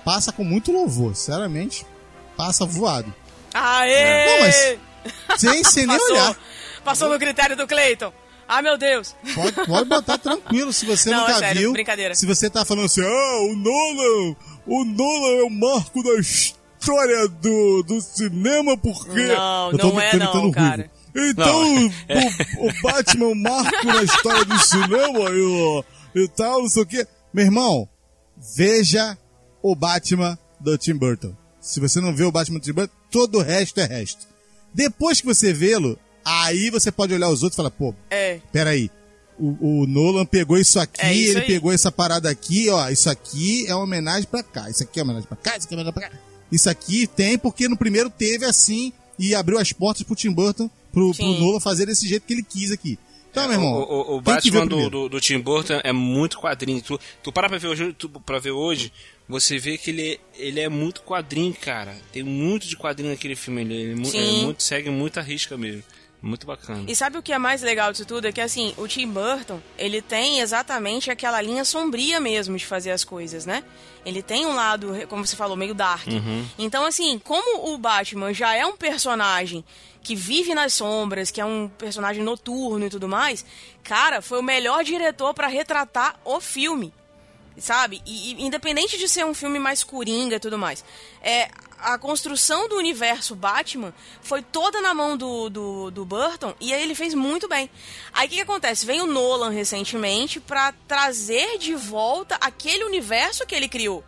[0.04, 1.14] passa com muito louvor.
[1.14, 1.86] Sinceramente,
[2.36, 3.12] passa voado.
[3.54, 4.26] Aê!
[4.26, 4.78] Não, mas-
[5.38, 6.14] Sem, sem nem Passou.
[6.16, 6.36] olhar.
[6.84, 8.12] Passou no critério do Clayton.
[8.48, 9.14] Ah, meu Deus.
[9.34, 11.72] Pode, pode botar tranquilo se você Não, nunca é sério, viu.
[11.72, 12.14] brincadeira.
[12.14, 14.36] Se você tá falando assim, ah, o Nolan,
[14.66, 19.26] o Nolan é o marco da história do, do cinema, porque.
[19.26, 20.90] Não, não é não, o cara.
[21.14, 25.30] Então, Não, o, o Batman é o marco na história do cinema
[26.14, 27.06] e, e tal, não sei o quê.
[27.32, 27.88] Meu irmão,
[28.54, 29.16] veja
[29.62, 31.34] o Batman do Tim Burton.
[31.58, 34.26] Se você não vê o Batman do Tim Burton, todo o resto é resto.
[34.74, 38.40] Depois que você vê-lo, aí você pode olhar os outros e falar, pô, É.
[38.52, 38.90] peraí.
[39.38, 41.46] O, o Nolan pegou isso aqui, É isso ele aí.
[41.46, 42.88] pegou essa parada aqui, ó.
[42.88, 44.70] Isso aqui é uma homenagem pra cá.
[44.70, 46.24] Isso aqui é uma homenagem pra cá, isso aqui é uma homenagem pra cá.
[46.50, 50.70] Isso aqui tem porque no primeiro teve assim e abriu as portas pro Tim Burton,
[50.92, 51.26] pro, pro.
[51.40, 52.98] Nolan fazer desse jeito que ele quis aqui.
[53.30, 53.72] Então, meu irmão.
[53.74, 53.82] O,
[54.14, 56.80] o- o Batman do, do, do Tim Burton é muito quadrinho.
[56.80, 58.90] Tu, tu para pra ver hoje, tu, pra ver hoje,
[59.28, 61.94] você vê que ele, ele é muito quadrinho, cara.
[62.12, 63.60] Tem muito de quadrinho naquele filme.
[63.60, 64.44] Ele, ele é é Sim.
[64.44, 65.82] muito, segue muita risca mesmo.
[66.20, 66.84] Muito bacana.
[66.88, 68.26] E sabe o que é mais legal disso tudo?
[68.26, 72.90] É que, assim, o Tim Burton, ele tem exatamente aquela linha sombria mesmo de fazer
[72.90, 73.62] as coisas, né?
[74.04, 76.06] Ele tem um lado, como você falou, meio dark.
[76.58, 79.64] Então, assim, como o Batman já é um personagem
[80.02, 83.44] que vive nas sombras, que é um personagem noturno e tudo mais,
[83.82, 86.92] cara, foi o melhor diretor pra retratar o filme
[87.58, 88.02] sabe?
[88.04, 90.84] E, e independente de ser um filme mais coringa e tudo mais,
[91.22, 91.48] é,
[91.80, 96.82] a construção do universo Batman foi toda na mão do, do, do Burton e aí
[96.82, 97.70] ele fez muito bem.
[98.12, 98.86] Aí o que, que acontece?
[98.86, 104.04] Vem o Nolan recentemente pra trazer de volta aquele universo que ele criou.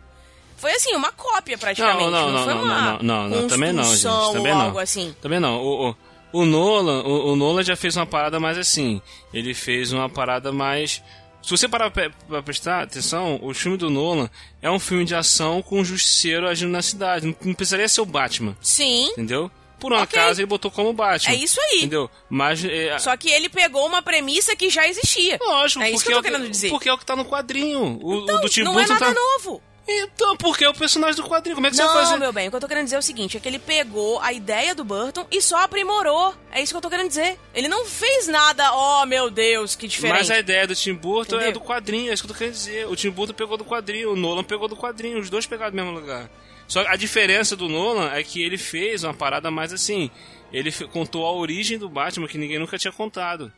[0.57, 2.03] Foi assim, uma cópia praticamente.
[2.03, 4.03] Não, não, não, foi não, uma não, não, não, também não, gente.
[4.33, 4.61] Também não.
[4.61, 5.15] algo assim.
[5.21, 5.57] Também não.
[5.57, 5.95] O, o,
[6.33, 9.01] o Nolan, o, o Nolan já fez uma parada mais assim.
[9.33, 11.01] Ele fez uma parada mais.
[11.41, 12.11] Se você parar pra,
[12.43, 14.29] prestar atenção, o filme do Nolan
[14.61, 17.25] é um filme de ação com um justiceiro agindo na cidade.
[17.25, 19.07] Não, precisaria ser o Batman, Sim.
[19.11, 19.49] entendeu?
[19.79, 20.19] Por um Ok.
[20.19, 21.33] acaso ele botou como Batman.
[21.33, 21.77] É isso aí.
[21.77, 22.09] Entendeu?
[22.29, 22.63] Mas.
[22.65, 25.39] É, Só que ele pegou uma premissa que já existia.
[25.41, 26.69] Lógico, é isso que eu tô é o querendo dizer.
[26.69, 27.97] Porque é o que tá no quadrinho.
[28.01, 29.13] O, o Então, do Tim não é Burton nada tá...
[29.13, 29.63] novo.
[29.87, 31.55] Então, porque é o personagem do quadrinho.
[31.55, 32.17] Como é que você vai Não, fazer?
[32.19, 34.19] meu bem, o que eu tô querendo dizer é o seguinte, é que ele pegou
[34.19, 36.35] a ideia do Burton e só aprimorou.
[36.51, 37.39] É isso que eu tô querendo dizer.
[37.53, 40.17] Ele não fez nada, oh meu Deus, que diferente.
[40.19, 41.53] Mas a ideia do Tim Burton é Entendeu?
[41.61, 42.87] do quadrinho, é isso que eu tô querendo dizer.
[42.87, 45.75] O Tim Burton pegou do quadrinho, o Nolan pegou do quadrinho, os dois pegaram do
[45.75, 46.29] mesmo lugar.
[46.67, 50.11] Só que a diferença do Nolan é que ele fez uma parada mais assim.
[50.53, 53.51] Ele contou a origem do Batman que ninguém nunca tinha contado.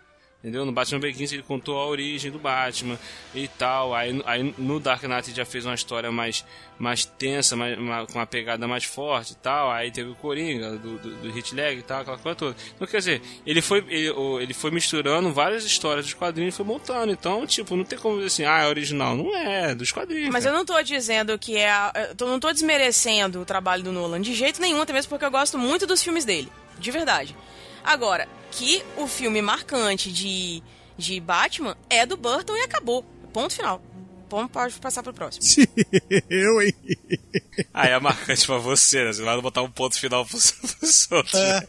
[0.43, 0.65] Entendeu?
[0.65, 2.97] No Batman Begins ele contou a origem do Batman
[3.35, 3.93] e tal.
[3.93, 6.43] Aí, aí no Dark Knight já fez uma história mais,
[6.79, 9.69] mais tensa, mais, uma- com uma pegada mais forte e tal.
[9.69, 12.55] Aí teve o Coringa, do, do, do Hit Leg e tal, aquela coisa toda.
[12.75, 14.11] Então, quer dizer, ele foi, ele,
[14.41, 17.11] ele foi misturando várias histórias dos quadrinhos e foi montando.
[17.11, 19.15] Então, tipo, não tem como dizer assim, ah, é original.
[19.15, 20.29] Não é, é dos quadrinhos.
[20.31, 20.57] Mas eu cara.
[20.57, 21.69] não tô dizendo que é.
[22.19, 25.29] Eu não tô desmerecendo o trabalho do Nolan de jeito nenhum, até mesmo porque eu
[25.29, 26.51] gosto muito dos filmes dele.
[26.79, 27.35] De verdade.
[27.83, 30.61] Agora, que o filme marcante de,
[30.97, 33.03] de Batman é do Burton e acabou.
[33.33, 33.81] Ponto final.
[34.29, 35.43] Vamos pode passar pro próximo.
[36.29, 36.73] Eu, hein?
[37.73, 39.11] Ah, é marcante pra você, né?
[39.11, 41.35] Você vai botar um ponto final pros, pros outros.
[41.35, 41.67] É.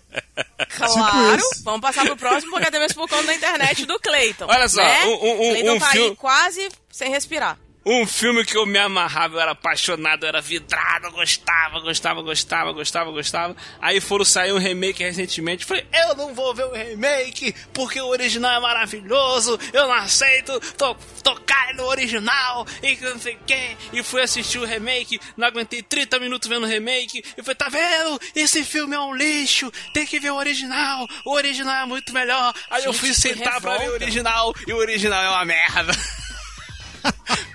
[0.76, 1.64] Claro, isso.
[1.64, 4.46] vamos passar pro próximo, porque até mesmo por conta da internet do Clayton.
[4.48, 5.04] Olha só, né?
[5.06, 7.58] um- um- um- Clayton um tá fio- aí quase sem respirar.
[7.84, 12.22] Um filme que eu me amarrava, eu era apaixonado, eu era vidrado, eu gostava, gostava,
[12.22, 13.56] gostava, gostava, gostava.
[13.80, 15.64] Aí foram sair um remake recentemente.
[15.64, 20.60] Falei, eu não vou ver o remake, porque o original é maravilhoso, eu não aceito
[20.76, 23.76] to tocar no original, e não sei o que.
[23.92, 27.68] E fui assistir o remake, não aguentei 30 minutos vendo o remake, e falei, tá
[27.68, 28.20] vendo?
[28.34, 32.54] Esse filme é um lixo, tem que ver o original, o original é muito melhor.
[32.70, 35.44] Aí eu Gente, fui que sentar pra ver o original, e o original é uma
[35.44, 35.92] merda.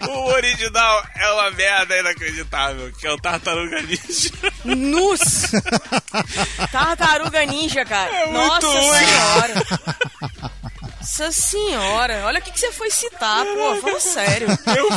[0.08, 4.32] O original é uma merda inacreditável, que é o Tartaruga Ninja.
[4.64, 5.20] Nus!
[6.72, 8.12] Tartaruga Ninja, cara.
[8.14, 9.06] É Nossa ruim.
[9.06, 9.54] senhora.
[11.00, 12.24] Nossa senhora.
[12.26, 13.76] Olha o que, que você foi citar, pô.
[13.82, 14.48] Fala sério.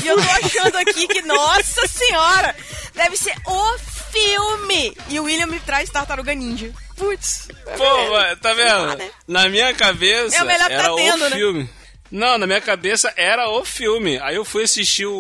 [0.03, 2.55] E eu tô achando aqui que, nossa senhora,
[2.95, 3.79] deve ser o
[4.13, 4.97] filme.
[5.09, 6.73] E o William me traz Tartaruga Ninja.
[6.97, 7.49] Putz.
[7.67, 8.97] é Pô, mano, tá lá, vendo?
[8.99, 9.11] né?
[9.27, 11.69] Na minha cabeça É o melhor que era tá tendo, o né?
[12.11, 14.19] Não, na minha cabeça era o filme.
[14.19, 15.13] Aí eu fui assistir o,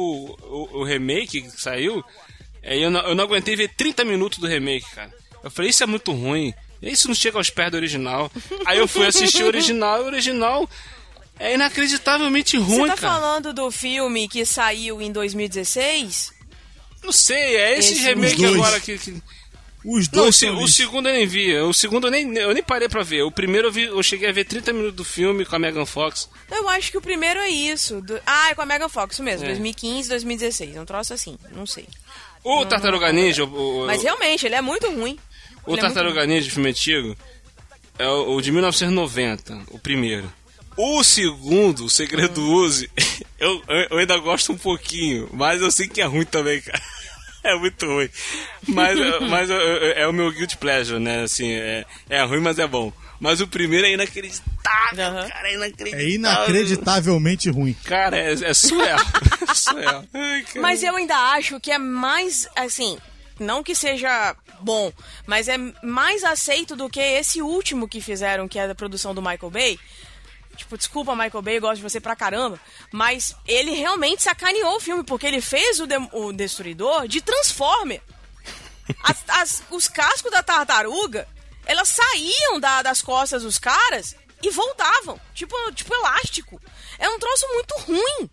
[0.42, 2.02] o, o remake que saiu.
[2.64, 5.12] Aí eu não, eu não aguentei ver 30 minutos do remake, cara.
[5.42, 6.52] Eu falei, isso é muito ruim.
[6.82, 8.30] Isso não chega aos pés do original.
[8.66, 10.68] Aí eu fui assistir o original e o original
[11.38, 13.14] é inacreditavelmente Você ruim, tá cara.
[13.14, 16.32] falando do filme que saiu em 2016?
[17.02, 19.22] Não sei, é esse, Esse- remake agora que- que,
[19.84, 21.56] Os Não, o, dois se- são o segundo eu nem vi.
[21.58, 23.22] O segundo eu nem, eu nem parei pra ver.
[23.22, 25.86] O primeiro eu, vi, eu cheguei a ver 30 minutos do filme com a Megan
[25.86, 26.28] Fox.
[26.50, 28.00] Eu acho que o primeiro é isso.
[28.02, 29.44] do- Ah, é com a Megan Fox, isso mesmo.
[29.44, 29.48] É.
[29.48, 30.76] 2015, 2016.
[30.76, 31.86] É um troço assim, não sei.
[32.44, 35.18] O Tartaruga Ninja, o, o- Mas realmente, ele é muito ruim.
[35.66, 37.16] o ele é Tartaruga Ninja, filme antigo,
[37.98, 40.30] é o, o de 1990, o primeiro.
[40.76, 42.90] O segundo, O Segredo do Uzi,
[43.38, 46.80] eu, eu ainda gosto um pouquinho, mas eu sei que é ruim também, cara.
[47.44, 48.08] É muito ruim.
[48.68, 48.98] Mas,
[49.30, 51.22] mas eu- eu- é o meu guilty pleasure, né?
[51.22, 52.92] Assim, é, é ruim, mas é bom.
[53.18, 55.28] Mas o primeiro é inacreditável, Aham.
[55.28, 55.48] cara.
[55.48, 56.06] É inacreditável.
[56.06, 57.74] É inacreditavelmente ruim.
[57.84, 58.98] Cara, é, é surreal.
[59.48, 60.04] é surreal.
[60.12, 60.44] Ai.
[60.56, 62.98] Mas eu ainda acho que é mais, assim,
[63.38, 64.92] não que seja bom,
[65.26, 69.22] mas é mais aceito do que esse último que fizeram, que é da produção do
[69.22, 69.78] Michael Bay.
[70.60, 72.60] Tipo, desculpa, Michael Bay, eu gosto de você pra caramba.
[72.92, 78.02] Mas ele realmente sacaneou o filme, porque ele fez o, Dem- o Destruidor de Transformer.
[79.02, 81.26] As- as- os cascos da tartaruga,
[81.64, 85.18] elas saíam da- das costas dos caras e voltavam.
[85.34, 86.60] Tipo, tipo elástico.
[86.98, 88.30] É um troço muito ruim.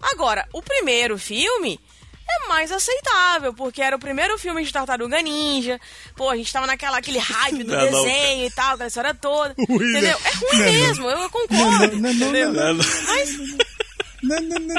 [0.00, 1.78] Agora, o primeiro filme
[2.32, 5.80] é mais aceitável, porque era o primeiro filme de Tartaruga Ninja.
[6.16, 8.46] Pô, a gente tava naquela aquele hype do não, desenho não.
[8.46, 9.54] e tal, aquela história toda.
[9.58, 10.18] Entendeu?
[10.24, 11.96] É ruim não, mesmo, eu concordo.
[11.96, 12.52] Não, entendeu?
[12.52, 13.72] Mas.
[14.22, 14.76] Não, não, não,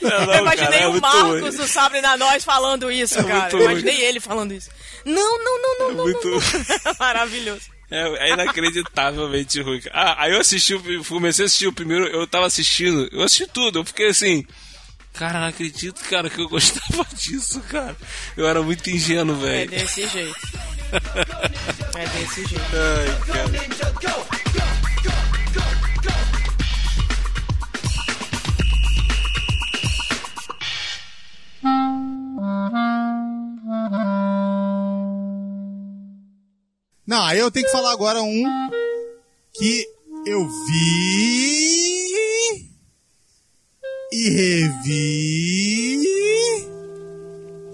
[0.00, 3.52] não, Eu imaginei é o Marcos do Sabre na Nós falando isso, é cara.
[3.52, 4.04] Eu imaginei ruim.
[4.04, 4.70] ele falando isso.
[5.04, 6.28] Não, não, não, não, é não, muito...
[6.28, 6.94] não.
[6.98, 7.62] Maravilhoso.
[7.90, 9.80] É, é, inacreditavelmente ruim.
[9.92, 10.74] Ah, aí eu assisti,
[11.08, 14.46] comecei a assistir o primeiro, eu tava assistindo, eu assisti tudo, eu fiquei assim,
[15.14, 17.96] Cara, não acredito, cara, que eu gostava disso, cara.
[18.36, 19.70] Eu era muito ingênuo, É velho.
[19.70, 20.38] desse jeito.
[21.94, 22.64] É desse jeito.
[22.72, 24.60] Ai, cara.
[37.06, 38.44] Não, aí eu tenho que falar agora um
[39.52, 39.86] que
[40.26, 41.89] eu vi
[44.12, 46.10] e revi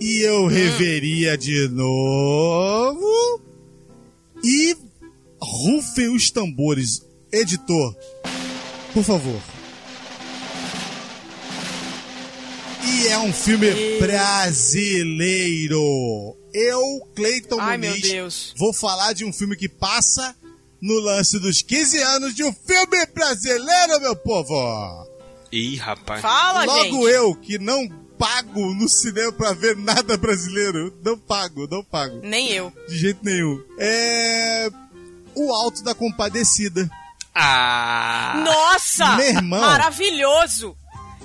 [0.01, 3.41] e eu reveria de novo
[4.45, 4.76] e
[5.41, 7.03] rufem os tambores.
[7.32, 7.97] Editor,
[8.93, 9.43] por favor.
[12.87, 15.80] E é um filme brasileiro.
[16.53, 16.80] Eu,
[17.14, 20.37] Cleiton Muniz, vou falar de um filme que passa
[20.80, 25.16] no lance dos 15 anos de um filme brasileiro, meu povo.
[25.53, 26.20] Ih, rapaz.
[26.20, 27.14] Fala, Logo gente.
[27.14, 27.88] eu, que não
[28.18, 30.94] pago no cinema pra ver nada brasileiro.
[31.05, 32.20] Não pago, não pago.
[32.22, 32.72] Nem eu.
[32.88, 33.62] De jeito nenhum.
[33.78, 34.68] É.
[35.34, 36.88] O Alto da Compadecida.
[37.34, 38.42] Ah!
[38.44, 39.16] Nossa!
[39.16, 39.61] Meu irmão.
[39.61, 40.74] Maravilhoso!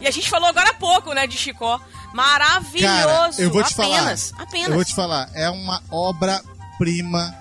[0.01, 1.80] E a gente falou agora há pouco, né, de Chicó.
[2.13, 3.38] Maravilhoso!
[3.38, 4.43] Cara, eu vou te apenas, falar.
[4.43, 4.67] Apenas.
[4.67, 5.30] Eu vou te falar.
[5.34, 7.34] É uma obra-prima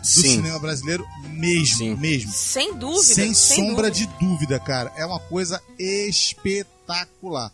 [0.00, 0.22] do Sim.
[0.36, 1.94] cinema brasileiro mesmo, Sim.
[1.96, 2.32] mesmo.
[2.32, 3.02] Sem dúvida.
[3.14, 3.90] Sem, sombra dúvida.
[3.90, 4.92] de dúvida, cara.
[4.96, 7.52] É uma coisa espetacular.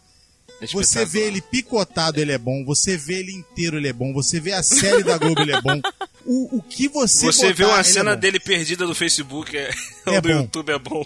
[0.73, 2.65] Você vê ele picotado, ele é bom.
[2.65, 4.13] Você vê ele inteiro, ele é bom.
[4.15, 5.81] Você vê a série da Globo, ele é bom.
[6.25, 8.21] O, o que você Você vê botar, uma ele é cena bom.
[8.21, 9.71] dele perdida no Facebook, é,
[10.07, 10.35] É ou do bom.
[10.41, 11.05] YouTube é bom.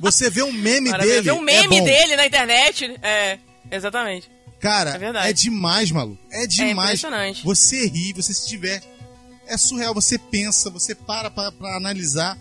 [0.00, 1.14] Você vê um meme Maravilha.
[1.16, 2.94] dele, Ver um meme é dele na internet.
[3.02, 3.38] É,
[3.70, 4.30] exatamente.
[4.60, 6.18] Cara, É é demais, maluco.
[6.30, 6.90] É demais.
[7.00, 7.42] impressionante.
[7.44, 8.82] Você ri, você se tiver.
[9.46, 12.36] É surreal, você pensa, você para pra, pra analisar.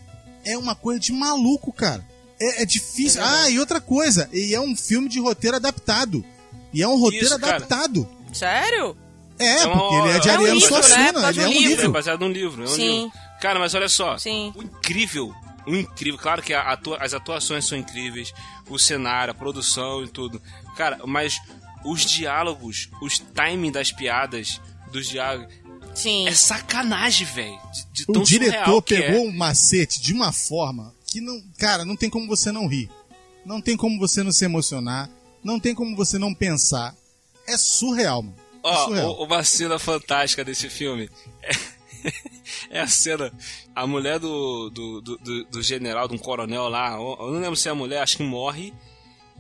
[0.46, 2.06] É uma coisa de maluco, cara.
[2.40, 3.22] É, é difícil.
[3.22, 4.30] É ah, e outra coisa.
[4.34, 6.24] E é um filme de roteiro adaptado.
[6.74, 7.58] E é um roteiro Isso, cara.
[7.58, 8.08] adaptado.
[8.34, 8.98] Sério?
[9.40, 10.82] É, É uma- porque ele é de é um Ariano livro, né?
[10.84, 11.22] Suassuna.
[11.22, 11.66] Causa Ele é um livro.
[11.66, 11.92] É livro.
[11.92, 12.62] baseado num livro.
[12.64, 13.02] É um Sim.
[13.04, 13.12] livro.
[13.42, 14.18] Cara, mas olha só.
[14.18, 14.52] Sim.
[14.56, 15.34] O incrível,
[15.68, 18.34] o incrível, claro que a atua- as atuações são incríveis,
[18.70, 20.42] o cenário, a produção e tudo.
[20.76, 21.38] Cara, mas
[21.86, 25.54] os diálogos, os timing das piadas, dos diálogos,
[25.96, 26.28] Sim.
[26.28, 27.60] é sacanagem, velho.
[27.94, 29.30] De, de O diretor pegou é.
[29.30, 31.42] um macete de uma forma que não.
[31.58, 32.90] Cara, não tem como você não rir.
[33.46, 35.10] Não tem como você não se emocionar.
[35.44, 36.96] Não tem como você não pensar.
[37.48, 38.36] É surreal, mano.
[38.64, 39.12] É Ó, surreal.
[39.20, 41.10] o- uma cena fantástica desse filme
[41.42, 41.52] é,
[42.78, 43.32] é a cena.
[43.76, 47.56] A mulher do, do, do, do- do general, de um coronel lá, eu não lembro
[47.58, 48.74] se é a mulher, acho que morre.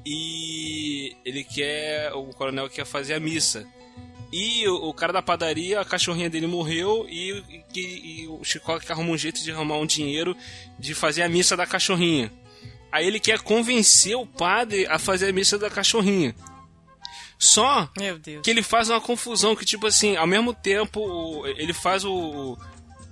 [0.05, 2.11] E ele quer.
[2.13, 3.65] O coronel quer fazer a missa.
[4.35, 8.79] E o, o cara da padaria, a cachorrinha dele morreu e, e, e o Chico
[8.79, 10.35] que arruma um jeito de arrumar um dinheiro
[10.79, 12.33] de fazer a missa da cachorrinha.
[12.91, 16.33] Aí ele quer convencer o padre a fazer a missa da cachorrinha.
[17.37, 17.87] Só
[18.41, 22.57] que ele faz uma confusão que tipo assim, ao mesmo tempo ele faz o,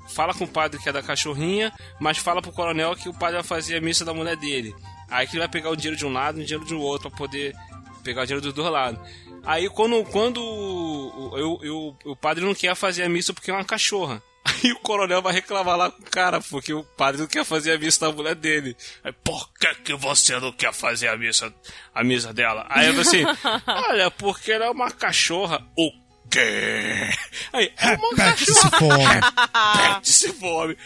[0.09, 3.36] fala com o padre que é da cachorrinha, mas fala pro coronel que o padre
[3.36, 4.74] vai fazer a missa da mulher dele.
[5.07, 6.80] Aí que ele vai pegar o dinheiro de um lado e o dinheiro de um
[6.80, 7.55] outro pra poder
[8.03, 8.99] pegar o dinheiro dos dois lados.
[9.43, 13.53] Aí quando quando o, eu, eu- o padre não quer fazer a missa porque é
[13.53, 14.21] uma cachorra.
[14.45, 17.73] Aí o coronel vai reclamar lá com o cara, porque o padre não quer fazer
[17.73, 18.75] a missa da mulher dele.
[19.03, 21.53] Aí, por que, que você não quer fazer a missa,
[21.93, 22.65] a missa dela?
[22.69, 23.23] Aí eu assim,
[23.67, 25.63] olha, porque ela é uma cachorra.
[25.77, 25.91] O
[26.29, 27.09] quê?
[27.53, 28.39] Aí, é uma cachorra.
[28.41, 29.03] esse fome.
[29.83, 30.77] Repete esse fome.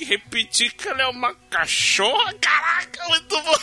[0.00, 2.32] Repetir que ela é uma cachorra?
[2.40, 3.54] Caraca, muito bom.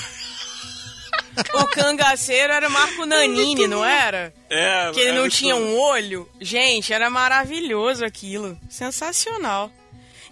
[1.54, 4.34] O cangaceiro era Marco Nanini, não era?
[4.50, 6.30] É, Que ele não tinha um olho.
[6.40, 8.58] Gente, era maravilhoso aquilo.
[8.70, 9.72] Sensacional.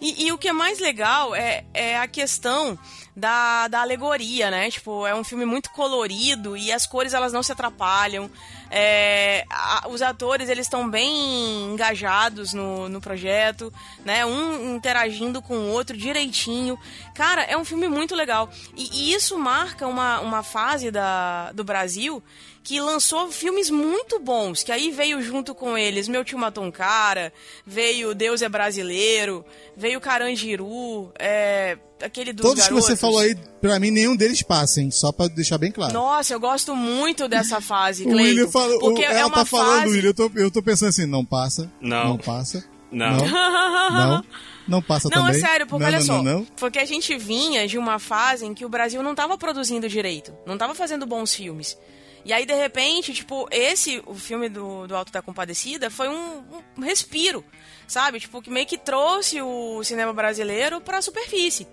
[0.02, 2.78] E, e o que é mais legal é, é a questão
[3.20, 4.72] da, da alegoria, né?
[4.72, 8.30] Tipo, é um filme muito colorido e as cores elas não se atrapalham.
[8.72, 13.72] É, a- os atores eles estão bem engajados no, no projeto,
[14.06, 14.26] né?
[14.26, 16.78] Um interagindo com o outro direitinho.
[17.14, 18.50] Cara, é um filme muito legal.
[18.76, 22.24] E, e isso marca uma, uma fase da, do Brasil
[22.64, 26.70] que lançou filmes muito bons, que aí veio junto com eles Meu Tio Matou um
[26.72, 27.34] Cara,
[27.66, 29.44] veio Deus é Brasileiro,
[29.76, 33.00] veio Carangiru, é, aquele dos Todos que você garotos.
[33.02, 34.92] falou aí, pra mim, nenhum deles passa, hein?
[34.92, 35.94] Só pra deixar bem claro.
[35.94, 39.36] Nossa, eu gosto muito dessa fase, o William Cleiton, falou, porque o- é ela uma
[39.38, 39.92] tá falando, fase...
[39.94, 41.72] William, eu tô, eu tô pensando assim, não passa.
[41.82, 42.10] Não.
[42.10, 42.64] Não passa.
[42.92, 43.18] Não.
[43.18, 43.30] Não.
[43.92, 44.24] Não,
[44.68, 45.42] não passa Não, também.
[45.42, 46.14] é sério, porque não, olha não, só.
[46.22, 46.46] Não, não.
[46.58, 50.34] Porque a gente vinha de uma fase em que o Brasil não tava produzindo direito,
[50.46, 51.78] não tava fazendo bons filmes.
[52.26, 56.44] E aí, de repente, tipo, esse, o filme do, do Alto da Compadecida, foi um,
[56.78, 57.44] um respiro,
[57.88, 58.20] sabe?
[58.20, 61.68] Tipo, que meio que trouxe o cinema brasileiro pra superfície.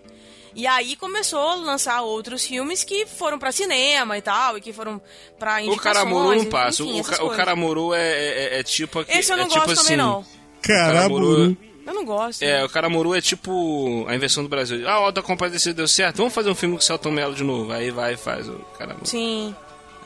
[0.55, 4.73] E aí começou a lançar outros filmes que foram pra cinema e tal, e que
[4.73, 5.03] foram
[5.39, 5.83] pra O indicações.
[5.83, 6.83] Caramuru não enfim, passa.
[6.85, 7.37] O, essas ca- o coisas.
[7.37, 9.01] Caramuru é, é, é tipo...
[9.01, 10.25] aqui- Esse eu não é gosto tipo também, assim, não.
[10.63, 11.57] Caramba.
[11.87, 12.43] Eu não gosto.
[12.43, 14.89] É, o Caramuru é tipo a invenção do Brasil.
[14.89, 17.45] Ah, o Alta Compadecida deu certo, vamos fazer um filme com o Celton Mello de
[17.45, 17.71] novo.
[17.73, 19.07] Aí vai e faz o Caramuru.
[19.07, 19.55] Sim.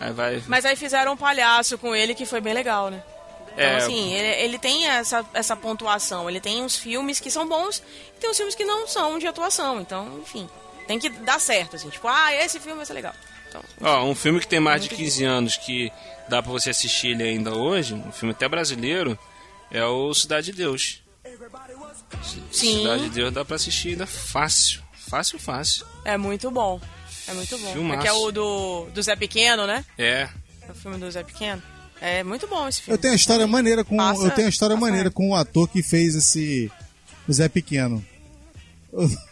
[0.00, 0.42] Aí vai...
[0.48, 3.02] Mas aí fizeram um palhaço com ele que foi bem legal, né?
[3.52, 3.76] Então, É.
[3.76, 6.28] assim, ele, ele tem essa, essa pontuação.
[6.30, 7.82] Ele tem uns filmes que são bons
[8.16, 9.80] e tem uns filmes que não são de atuação.
[9.80, 10.48] Então, enfim,
[10.86, 11.90] tem que dar certo, assim.
[11.90, 13.12] Tipo, ah, esse filme vai ser legal.
[13.48, 15.92] Então, Ó, um filme que tem mais de Muito 15 anos que
[16.28, 19.18] dá pra você assistir ele ainda hoje, um filme até brasileiro,
[19.70, 21.02] é o Cidade de Deus.
[22.52, 24.82] sim, Cidade de Deus dá pra assistir ainda fácil.
[25.08, 25.84] Fácil, fácil.
[26.04, 26.80] é muito bom.
[27.30, 27.72] É muito bom.
[27.72, 28.00] Filmaço.
[28.00, 29.84] É que é o do, do Zé Pequeno, né?
[29.96, 30.28] É.
[30.66, 31.62] É o filme do Zé Pequeno.
[32.00, 32.96] É muito bom esse filme.
[32.96, 35.68] Eu tenho a história maneira com Passa- eu tenho a história maneira com o ator
[35.68, 36.70] que fez esse
[37.28, 38.04] o Zé Pequeno.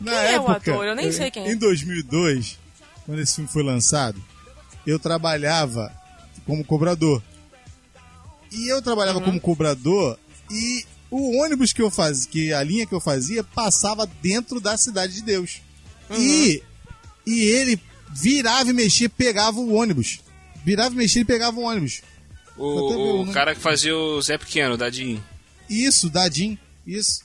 [0.00, 0.86] Na Quem é o época, ator?
[0.86, 1.52] Eu nem sei quem é.
[1.52, 2.58] Em 2002,
[3.04, 4.22] quando esse filme foi lançado,
[4.86, 5.92] eu trabalhava
[6.46, 7.22] como cobrador.
[8.50, 10.18] E eu trabalhava como cobrador
[10.50, 14.76] e o ônibus que eu fazia, que a linha que eu fazia, passava dentro da
[14.76, 15.60] cidade de Deus.
[16.18, 16.62] E,
[17.26, 17.80] e ele
[18.12, 20.20] virava e mexia, pegava o ônibus.
[20.64, 22.02] Virava e mexia e pegava o ônibus.
[22.56, 23.32] O, ver o o nome.
[23.32, 25.22] cara que fazia o Zé Pequeno, Dadinho.
[25.68, 27.22] Isso, Dadim, isso.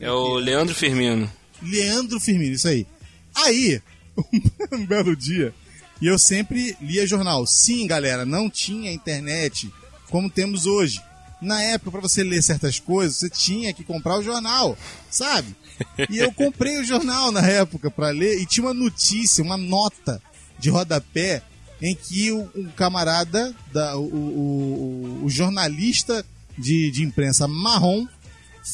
[0.00, 0.44] É o aqui.
[0.44, 1.30] Leandro Firmino.
[1.62, 2.86] Leandro Firmino, isso aí.
[3.34, 3.80] Aí,
[4.72, 5.54] um belo dia,
[6.00, 7.46] e eu sempre lia jornal.
[7.46, 9.70] Sim, galera, não tinha internet
[10.10, 11.00] como temos hoje.
[11.44, 14.76] Na época, para você ler certas coisas, você tinha que comprar o jornal,
[15.10, 15.54] sabe?
[16.08, 20.20] E eu comprei o jornal na época para ler e tinha uma notícia, uma nota
[20.58, 21.42] de rodapé
[21.82, 26.24] em que o, um camarada, da, o, o- o- jornalista
[26.56, 28.06] de, de imprensa marrom,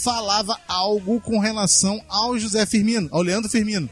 [0.02, 3.88] falava algo com relação ao José Firmino, ao Leandro Firmino,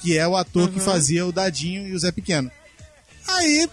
[0.00, 2.50] que é o ator que fazia o Dadinho e o Zé Pequeno.
[3.26, 3.68] Aí,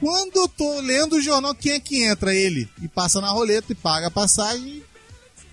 [0.00, 2.34] quando eu tô lendo o jornal, quem é que entra?
[2.34, 2.68] Ele.
[2.82, 4.82] E passa na roleta e paga a passagem.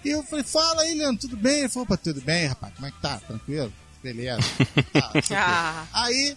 [0.03, 1.59] E eu falei, fala aí, Leandro, tudo bem?
[1.59, 3.19] Ele falou, "Opa, tudo bem, rapaz, como é que tá?
[3.25, 3.71] Tranquilo?
[4.03, 4.41] Beleza.
[4.91, 5.11] Tá.
[5.31, 5.87] Ah.
[5.93, 6.35] Aí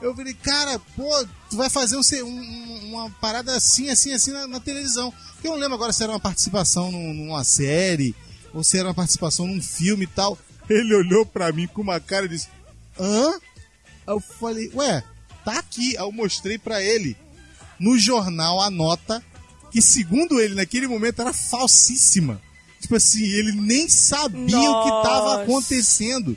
[0.00, 4.30] eu falei, cara, pô, tu vai fazer um, um- um- uma parada assim, assim, assim
[4.30, 5.12] na, na televisão.
[5.42, 8.14] Eu não lembro agora se era uma participação num- numa série
[8.54, 10.38] ou se era uma participação num filme e tal.
[10.70, 12.48] Ele olhou pra mim com uma cara e disse,
[13.00, 13.30] hã?
[14.06, 15.02] Aí eu falei, ué,
[15.44, 15.96] tá aqui.
[15.96, 17.16] Aí eu mostrei pra ele
[17.82, 19.22] no jornal a nota
[19.70, 22.40] que, segundo ele, naquele momento era falsíssima.
[22.80, 25.42] Tipo assim, ele nem sabia o que tava Nossa.
[25.42, 26.36] acontecendo.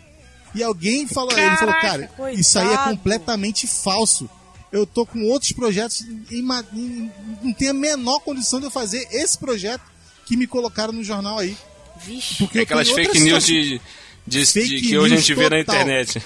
[0.53, 2.89] E alguém falou, ele falou, Caraca, cara, isso aí é coitado.
[2.97, 4.29] completamente falso.
[4.71, 9.37] Eu tô com outros projetos e não tem a menor condição de eu fazer esse
[9.37, 9.83] projeto
[10.25, 11.57] que me colocaram no jornal aí.
[12.05, 12.35] Vixe.
[12.37, 13.77] Porque É aquelas fake news situação.
[13.77, 13.81] de,
[14.27, 15.75] de, Fake de que hoje a news gente vê na total.
[15.81, 16.21] internet.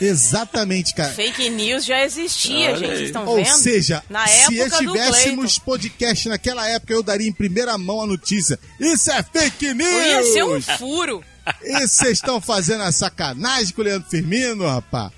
[0.00, 1.12] Exatamente, cara.
[1.12, 2.88] Fake news já existia, Olha gente.
[2.88, 3.56] Vocês estão Ou vendo?
[3.58, 8.06] seja, Na se época do tivéssemos podcast naquela época, eu daria em primeira mão a
[8.06, 8.58] notícia.
[8.80, 10.06] Isso é fake news!
[10.06, 11.24] Ia ser um furo.
[11.62, 15.12] E vocês estão fazendo a sacanagem com o Leandro Firmino, rapaz.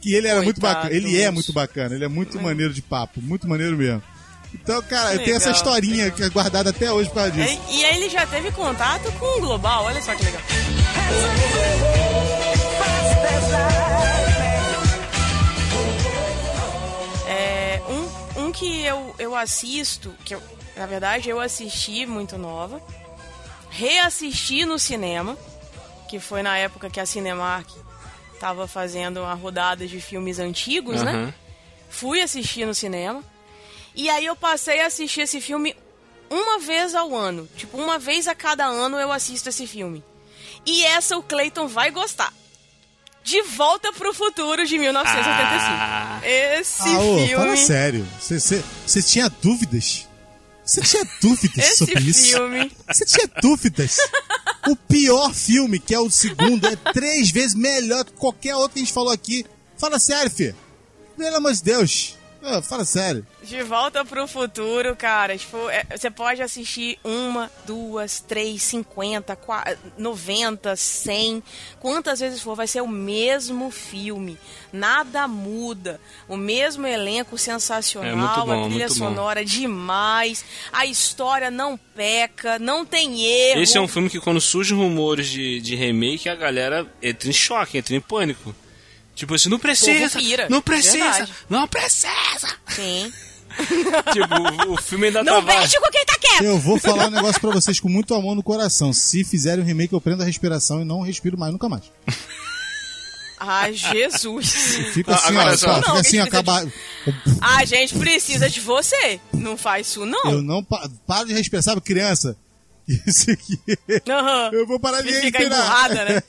[0.00, 0.82] Que ele era muito Coitados.
[0.90, 0.96] bacana.
[1.08, 1.94] Ele é muito bacana.
[1.94, 3.20] Ele é muito maneiro de papo.
[3.20, 4.02] Muito maneiro mesmo.
[4.62, 7.60] Então, cara, eu tenho essa Legal, historinha que é guardada até hoje por causa disso.
[7.70, 10.42] E, e aí ele já teve contato com o Global, olha só que legal.
[17.26, 20.42] É, um, um que eu, eu assisto, que eu,
[20.76, 22.82] na verdade eu assisti muito nova,
[23.70, 25.38] reassisti no cinema,
[26.08, 27.68] que foi na época que a Cinemark
[28.38, 31.12] tava fazendo uma rodada de filmes antigos, né?
[31.12, 31.34] Aham.
[31.88, 33.22] Fui assistir no cinema.
[33.94, 35.74] E aí eu passei a assistir esse filme
[36.30, 37.48] uma vez ao ano.
[37.56, 40.02] Tipo, uma vez a cada ano eu assisto esse filme.
[40.64, 42.32] E essa o Clayton vai gostar.
[43.22, 45.70] De Volta pro Futuro de 1985.
[45.70, 46.20] Ah.
[46.22, 47.34] Esse Ah, ô, filme.
[47.34, 48.08] fala sério.
[48.18, 50.06] Você- tinha dúvidas?
[50.64, 52.26] Você tinha dúvidas Esse sobre isso?
[52.26, 52.72] filme.
[52.88, 53.96] Você tinha dúvidas?
[54.68, 58.78] O pior filme, que é o segundo, é três vezes melhor que qualquer outro que
[58.80, 59.44] a gente falou aqui.
[59.76, 60.54] Fala sério, filho.
[61.16, 62.16] Pelo amor de Deus.
[62.42, 63.26] Ah, fala sério.
[63.42, 65.36] De Volta pro Futuro, cara.
[65.36, 69.38] Tipo, é, você pode assistir uma, duas, três, cinquenta,
[69.98, 71.42] noventa, cem.
[71.78, 74.38] Quantas vezes for, vai ser o mesmo filme.
[74.72, 76.00] Nada muda.
[76.28, 78.42] O mesmo elenco sensacional.
[78.42, 79.08] É bom, a trilha muito bom.
[79.08, 80.44] sonora demais.
[80.72, 83.60] A história não peca, não tem erro.
[83.60, 87.32] Esse é um filme que quando surgem rumores de, de remake, a galera entra em
[87.32, 88.54] choque, entra em pânico.
[89.20, 91.32] Tipo assim, não precisa, pira, não precisa, verdade.
[91.50, 92.56] não precisa.
[92.68, 93.12] Sim.
[94.14, 95.60] tipo, o, filme ainda Não tava...
[95.60, 96.42] mexe com quem tá quieto!
[96.44, 98.94] Eu vou falar um negócio pra vocês com muito amor no coração.
[98.94, 101.82] Se fizerem um remake, eu prendo a respiração e não respiro mais, nunca mais.
[103.38, 104.52] Ah, Jesus.
[104.94, 105.66] Fica Ah, assim, agora ó, só.
[105.66, 106.66] pá, Não, fica a assim, gente acabar.
[107.42, 109.20] A gente precisa de você.
[109.34, 110.30] Não faz isso, não.
[110.30, 112.36] Eu não pa- paro de respirar, sabe, criança?
[113.06, 113.58] Isso aqui.
[114.08, 114.50] Aham.
[114.52, 115.60] Eu vou parar de fica respirar.
[115.60, 116.22] emburrada, né?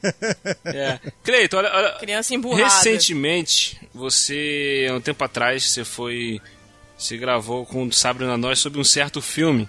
[0.66, 0.99] É.
[1.24, 2.64] Cleito, olha, olha, Criança emburrada.
[2.64, 6.39] recentemente, você, há um tempo atrás, você foi,
[6.97, 9.68] você gravou com o Sabre na Nós sobre um certo filme.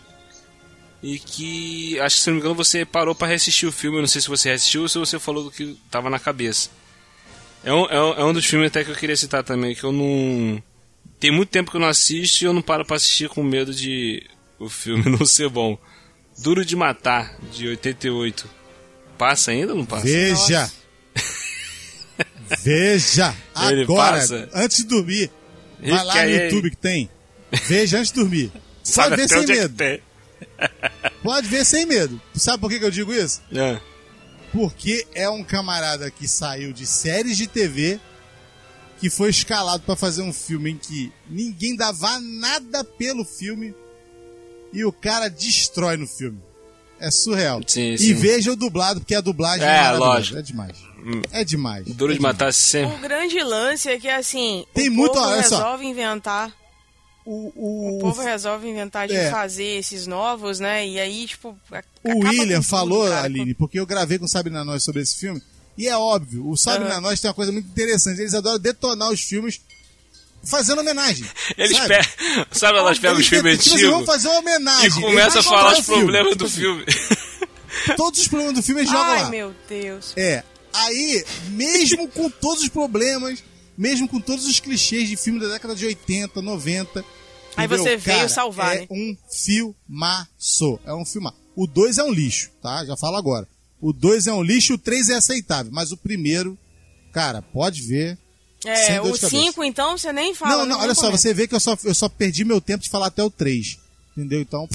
[1.03, 3.97] E que, acho que se não me engano, você parou pra reassistir o filme.
[3.99, 6.71] Eu não sei se você reassistiu ou se você falou do que tava na cabeça.
[7.65, 9.85] É um, é um, é um dos filmes até que eu queria citar também, que
[9.85, 10.63] eu não...
[11.19, 13.73] Tem muito tempo que eu não assisto e eu não paro pra assistir com medo
[13.73, 14.29] de
[14.59, 15.79] o filme não ser bom.
[16.39, 18.49] Duro de Matar, de 88.
[19.19, 20.05] Passa ainda ou não passa?
[20.05, 20.73] Veja!
[22.61, 23.37] Veja!
[23.71, 24.49] Ele Agora, passa.
[24.53, 25.31] antes de dormir,
[25.81, 26.31] vai lá no.
[26.31, 27.11] YouTube que tem.
[27.67, 28.53] Veja antes de dormir.
[28.83, 29.77] Sabe Pode ver sem é medo.
[29.77, 30.03] tem.
[31.23, 32.21] Pode ver sem medo.
[32.35, 33.41] Sabe por que, que eu digo isso?
[33.55, 33.81] É.
[34.51, 38.01] Porque é um camarada que saiu de séries de TV
[38.99, 43.75] que foi escalado pra fazer um filme em que ninguém dava nada pelo filme
[44.73, 46.39] e o cara destrói no filme.
[46.99, 47.61] É surreal.
[47.67, 48.15] Sim, e sim.
[48.15, 50.39] veja o dublado, porque a dublagem É, é, lógico.
[50.39, 50.77] É demais.
[51.33, 51.85] É demais.
[51.89, 52.35] Duro é de demais.
[52.37, 52.95] matar sempre.
[52.95, 55.57] O grande lance é que, assim, Tem o muito- povo olha só.
[55.57, 56.53] resolve inventar.
[57.25, 59.31] O, O o, povo resolve inventar de É.
[59.31, 60.87] fazer esses novos, né?
[60.87, 61.57] E aí, tipo.
[62.05, 63.23] o William tudo, falou, cara.
[63.25, 65.41] Aline, porque eu gravei com o Sabrina Nós sobre esse filme.
[65.79, 67.01] E é óbvio, o Sabrina Aham.
[67.01, 68.21] Nós tem uma coisa muito interessante.
[68.21, 69.61] Eles adoram detonar os filmes
[70.45, 71.25] fazendo homenagem.
[71.57, 71.89] Eles sabe?
[71.89, 72.47] pegam.
[72.53, 74.83] Sabe, elas pegam os Eles filmes tipo assim, vamos antigos fazer uma homenagem.
[74.83, 76.85] e Eles começam a vão falar os problemas do filme.
[77.97, 79.31] Todos os problemas do filme eles jogam Ai, lá.
[79.31, 80.13] meu Deus.
[80.17, 80.45] É.
[80.73, 83.43] Aí, mesmo com todos os problemas,
[83.77, 87.01] mesmo com todos os clichês de filme da década de 80, 90.
[87.57, 87.85] Aí entendeu?
[87.85, 88.87] você veio Cara, salvar, é né?
[88.91, 90.81] um filmaço.
[90.87, 91.35] É um filmar.
[91.55, 92.85] O 2 é um lixo, tá?
[92.85, 93.47] Já falo agora.
[93.81, 95.71] O 2 é um lixo, o 3 é aceitável.
[95.73, 96.59] Mas o primeiro,
[97.13, 98.17] cara, pode ver.
[98.65, 99.43] É, Sem dor o de cabeça.
[99.43, 100.59] 5, então, você nem fala.
[100.59, 101.19] não, não, olha só, comenta.
[101.19, 103.79] você vê que eu só, eu só perdi meu tempo de falar até o 3.
[104.17, 104.41] Entendeu?
[104.41, 104.69] Então,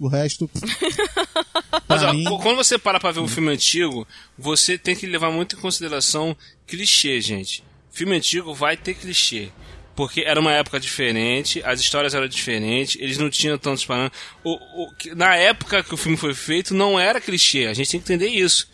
[0.00, 0.50] o resto.
[1.88, 4.06] Mas, ó, mim, quando você para pra ver um filme antigo,
[4.38, 6.36] você tem que levar muito em consideração
[6.66, 7.64] clichê, gente.
[7.90, 9.50] Filme antigo vai ter clichê.
[9.94, 14.20] Porque era uma época diferente, as histórias eram diferentes, eles não tinham tantos parâmetros.
[14.42, 17.66] O, o, na época que o filme foi feito, não era clichê.
[17.66, 18.68] A gente tem que entender isso.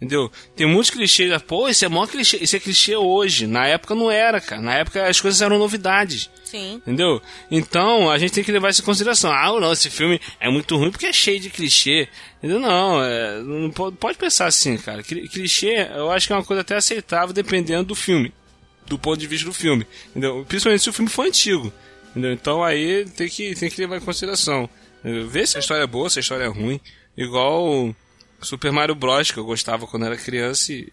[0.00, 0.30] Entendeu?
[0.54, 1.42] Tem muitos clichês.
[1.42, 2.36] Pô, isso é maior clichê.
[2.40, 3.48] Isso é clichê hoje.
[3.48, 4.62] Na época não era, cara.
[4.62, 6.30] Na época as coisas eram novidades.
[6.44, 6.74] Sim.
[6.76, 7.20] Entendeu?
[7.50, 9.32] Então, a gente tem que levar isso em consideração.
[9.32, 12.06] Ah, não, esse filme é muito ruim porque é cheio de clichê.
[12.38, 12.60] Entendeu?
[12.60, 15.02] Não, é, não pode, pensar assim, cara.
[15.02, 18.32] Cli- Clichê, eu acho que é uma coisa até aceitável dependendo do filme.
[18.86, 19.84] Do ponto de vista do filme.
[20.10, 20.44] Entendeu?
[20.48, 21.72] Principalmente se o filme for antigo.
[22.10, 22.32] Entendeu?
[22.32, 24.70] Então aí tem que, tem que levar em consideração.
[25.00, 25.28] Entendeu?
[25.28, 26.80] Ver se a história é boa, se a história é ruim.
[27.16, 27.94] Igual
[28.40, 29.30] Super Mario Bros.
[29.30, 30.90] que eu gostava quando era criança e.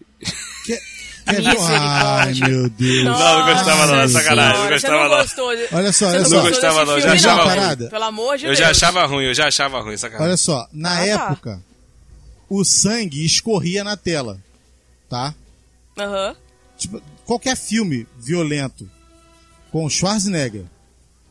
[0.66, 0.80] Ver?
[1.26, 3.04] Ai, meu Deus.
[3.04, 5.16] Não, não gostava não, Nossa sacanagem, não gostava não.
[5.22, 6.36] Gostou, Olha só, olha não só.
[6.36, 7.88] Não gostava não, já achava parada.
[7.88, 8.58] Pelo amor de Eu Deus.
[8.58, 10.28] já achava ruim, eu já achava ruim, sacanagem.
[10.28, 11.04] Olha só, na Ah, tá.
[11.30, 11.62] época,
[12.48, 14.40] o sangue escorria na tela,
[15.08, 15.34] tá?
[15.98, 16.36] Aham.
[16.78, 18.88] Tipo, qualquer filme violento
[19.72, 20.64] com o Schwarzenegger,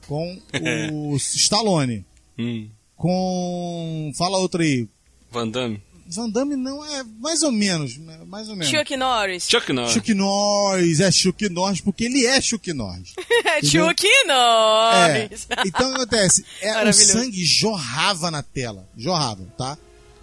[0.07, 0.41] com
[0.91, 2.05] o Stallone,
[2.37, 4.11] Hum, com...
[4.17, 4.89] fala outro aí.
[5.31, 5.81] Van Damme.
[6.07, 8.19] Van Damme não é mais ou menos, né?
[8.27, 8.71] mais ou menos.
[8.71, 9.47] Chuck Norris.
[9.49, 9.93] Chuck Norris.
[9.93, 13.13] Chuck Norris, é Chuck Norris, porque ele é Chuck Norris.
[13.57, 13.89] entendeu?
[13.89, 14.25] Chuck É.
[14.27, 15.47] Norris.
[15.65, 16.45] Então o que acontece?
[16.61, 18.87] É, o sangue jorrava na tela.
[18.95, 19.77] Jorrava, tá?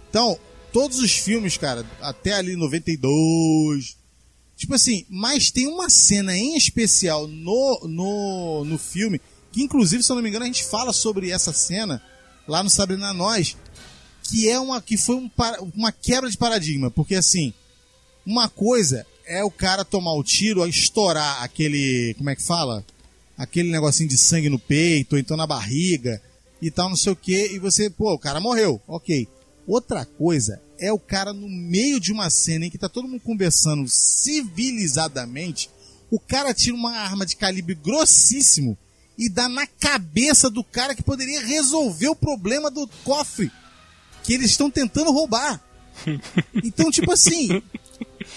[0.09, 0.39] Então,
[0.71, 3.97] todos os filmes, cara, até ali 92.
[4.55, 9.19] Tipo assim, mas tem uma cena em especial no, no, no filme,
[9.51, 12.01] que inclusive, se eu não me engano, a gente fala sobre essa cena
[12.47, 13.57] lá no Sabrina Nós,
[14.23, 15.29] que é uma que foi um,
[15.75, 17.53] uma quebra de paradigma, porque assim,
[18.25, 22.85] uma coisa é o cara tomar o tiro, estourar aquele, como é que fala?
[23.37, 26.21] Aquele negocinho de sangue no peito, ou então na barriga
[26.61, 29.27] e tal, não sei o que, e você, pô, o cara morreu, ok.
[29.67, 33.21] Outra coisa é o cara no meio de uma cena em que tá todo mundo
[33.21, 35.69] conversando civilizadamente,
[36.09, 38.77] o cara tira uma arma de calibre grossíssimo
[39.17, 43.51] e dá na cabeça do cara que poderia resolver o problema do cofre
[44.23, 45.61] que eles estão tentando roubar.
[46.63, 47.61] Então, tipo assim,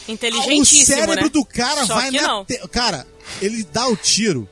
[0.09, 1.29] o Inteligentíssimo, cérebro né?
[1.29, 2.23] do cara Só vai na.
[2.23, 2.45] não.
[2.45, 3.07] te- Cara,
[3.41, 4.49] ele dá o tiro,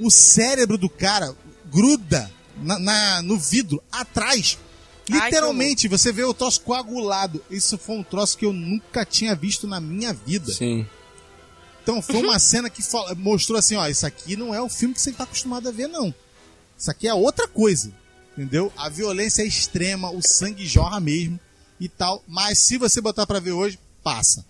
[0.00, 1.34] o cérebro do cara
[1.72, 4.58] gruda na, na- no vidro atrás.
[5.10, 7.42] Ai, Literalmente, você vê o troço coagulado.
[7.50, 10.52] Isso foi um troço que eu nunca tinha visto na minha vida.
[10.52, 10.86] Sim.
[11.82, 14.94] Então foi uma cena que fala- mostrou assim, ó, isso aqui não é o filme
[14.94, 16.14] que você tá acostumado a ver, não.
[16.78, 17.92] Isso aqui é outra coisa.
[18.36, 18.72] Entendeu?
[18.76, 21.38] A violência é extrema, o sangue jorra mesmo
[21.78, 22.22] e tal.
[22.26, 24.44] Mas se você botar pra ver hoje, passa.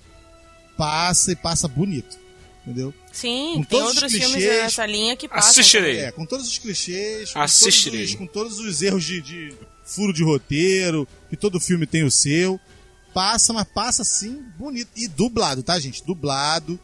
[0.76, 2.18] Passa e passa bonito.
[2.62, 2.94] Entendeu?
[3.12, 5.50] Sim, Com tem todos os outros filmes clichês, nessa linha que passam.
[5.50, 5.98] Assistirei.
[5.98, 8.00] É, com todos os clichês, com, Assistirei.
[8.00, 9.54] todos os, com todos os erros de, de
[9.84, 12.58] furo de roteiro, que todo filme tem o seu.
[13.12, 14.88] Passa, mas passa assim, bonito.
[14.96, 16.02] E dublado, tá, gente?
[16.02, 16.80] Dublado,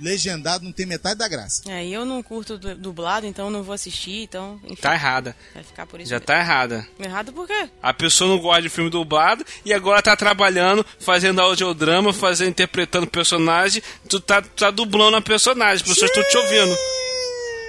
[0.00, 1.62] legendado, não tem metade da graça.
[1.70, 4.94] É, e eu não curto du- dublado, então eu não vou assistir, então, enfim, Tá
[4.94, 5.36] errada.
[5.54, 6.10] vai ficar por isso.
[6.10, 6.26] Já mesmo.
[6.26, 6.86] tá errada.
[6.98, 7.68] Errado por quê?
[7.82, 13.06] A pessoa não gosta de filme dublado e agora tá trabalhando, fazendo audiodrama, fazendo, interpretando
[13.06, 13.82] personagem.
[14.08, 16.76] Tu tá, tu tá dublando a personagem, as pessoas estão te ouvindo.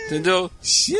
[0.10, 0.50] Entendeu?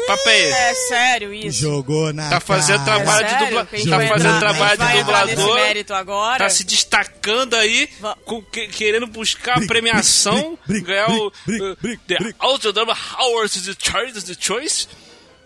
[0.08, 0.50] Papo é.
[0.70, 1.62] É sério isso.
[1.62, 2.98] Jogou na Tá fazendo cara.
[3.04, 3.48] trabalho de sério?
[3.48, 5.56] dubla- Que a gente tá fazendo entrar- trabalho a de dublador.
[5.56, 6.38] mérito agora.
[6.44, 7.90] Tá se destacando aí,
[8.26, 12.18] com- que- querendo buscar a Briga, premiação, briga, briga, ganhar o uh, The.
[12.40, 14.88] Audiodrama Awards the Choice, the Choice.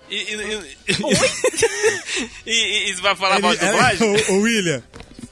[0.09, 0.93] E, e, e,
[2.45, 4.07] e, e, e vai falar mal de Ele- dublagem?
[4.29, 4.83] o William,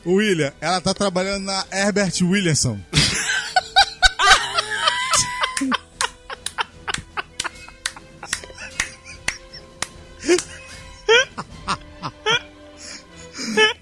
[0.05, 2.79] o William, ela tá trabalhando na Herbert Williamson.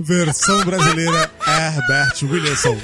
[0.09, 2.75] Versão brasileira Herbert Williamson.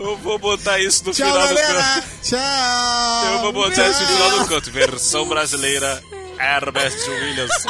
[0.00, 1.82] Eu vou botar isso no Tchau, final do galera!
[1.84, 2.06] canto.
[2.24, 3.32] Tchau!
[3.34, 4.70] Eu vou botar isso no final do canto.
[4.72, 6.02] Versão brasileira
[6.40, 7.68] Herbert Williamson.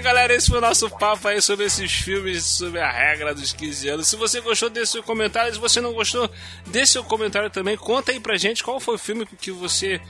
[0.00, 0.34] Galera.
[0.34, 4.08] Esse foi o nosso papo aí sobre esses filmes, sobre a regra dos 15 anos.
[4.08, 5.52] Se você gostou, deixe seu comentário.
[5.52, 6.30] Se você não gostou,
[6.66, 7.76] deixe seu comentário também.
[7.76, 10.00] Conta aí pra gente qual foi o filme que você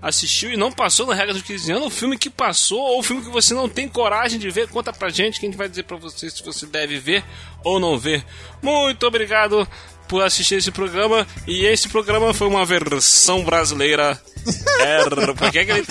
[0.00, 3.02] assistiu e não passou na regra dos 15 anos, o filme que passou ou o
[3.02, 4.68] filme que você não tem coragem de ver.
[4.68, 7.24] Conta pra gente que a gente vai dizer pra você se você deve ver
[7.64, 8.24] ou não ver.
[8.62, 9.66] Muito obrigado
[10.08, 11.26] por assistir esse programa.
[11.46, 14.20] E esse programa foi uma versão brasileira.
[14.80, 15.34] Er...
[15.34, 15.86] Por que é que ele...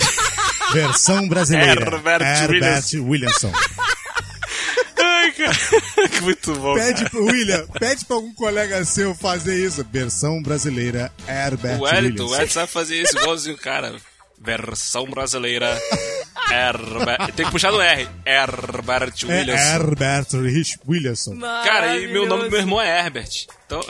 [0.72, 3.52] Versão brasileira Herbert Herbert Williamson.
[4.98, 5.52] Ai, cara.
[6.20, 6.74] Muito bom.
[6.74, 9.84] Pede pro William, pede pra algum colega seu fazer isso.
[9.90, 12.32] Versão brasileira Herbert O Wellington, o Williamson.
[12.32, 13.94] Wellington sabe fazer isso igualzinho, cara.
[14.40, 15.78] Versão brasileira.
[16.50, 17.32] Herbert.
[17.34, 18.08] Tem que puxar no R.
[18.24, 19.60] Herbert É Williams.
[19.60, 21.38] Herbert Rich Williamson.
[21.40, 23.46] Cara, e meu nome do meu irmão é Herbert.
[23.66, 23.80] Então,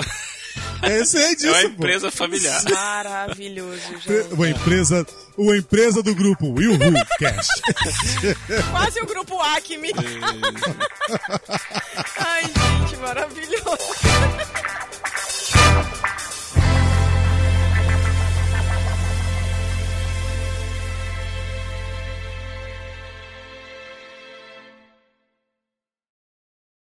[0.83, 1.69] É, eu sei disso, é uma pô.
[1.69, 2.63] empresa familiar.
[2.69, 4.35] Maravilhoso, gente.
[4.35, 7.51] Uma empresa, uma empresa do grupo Will Who Cast.
[8.73, 9.93] Quase o grupo Acme.
[12.19, 14.08] Ai, gente, maravilhoso.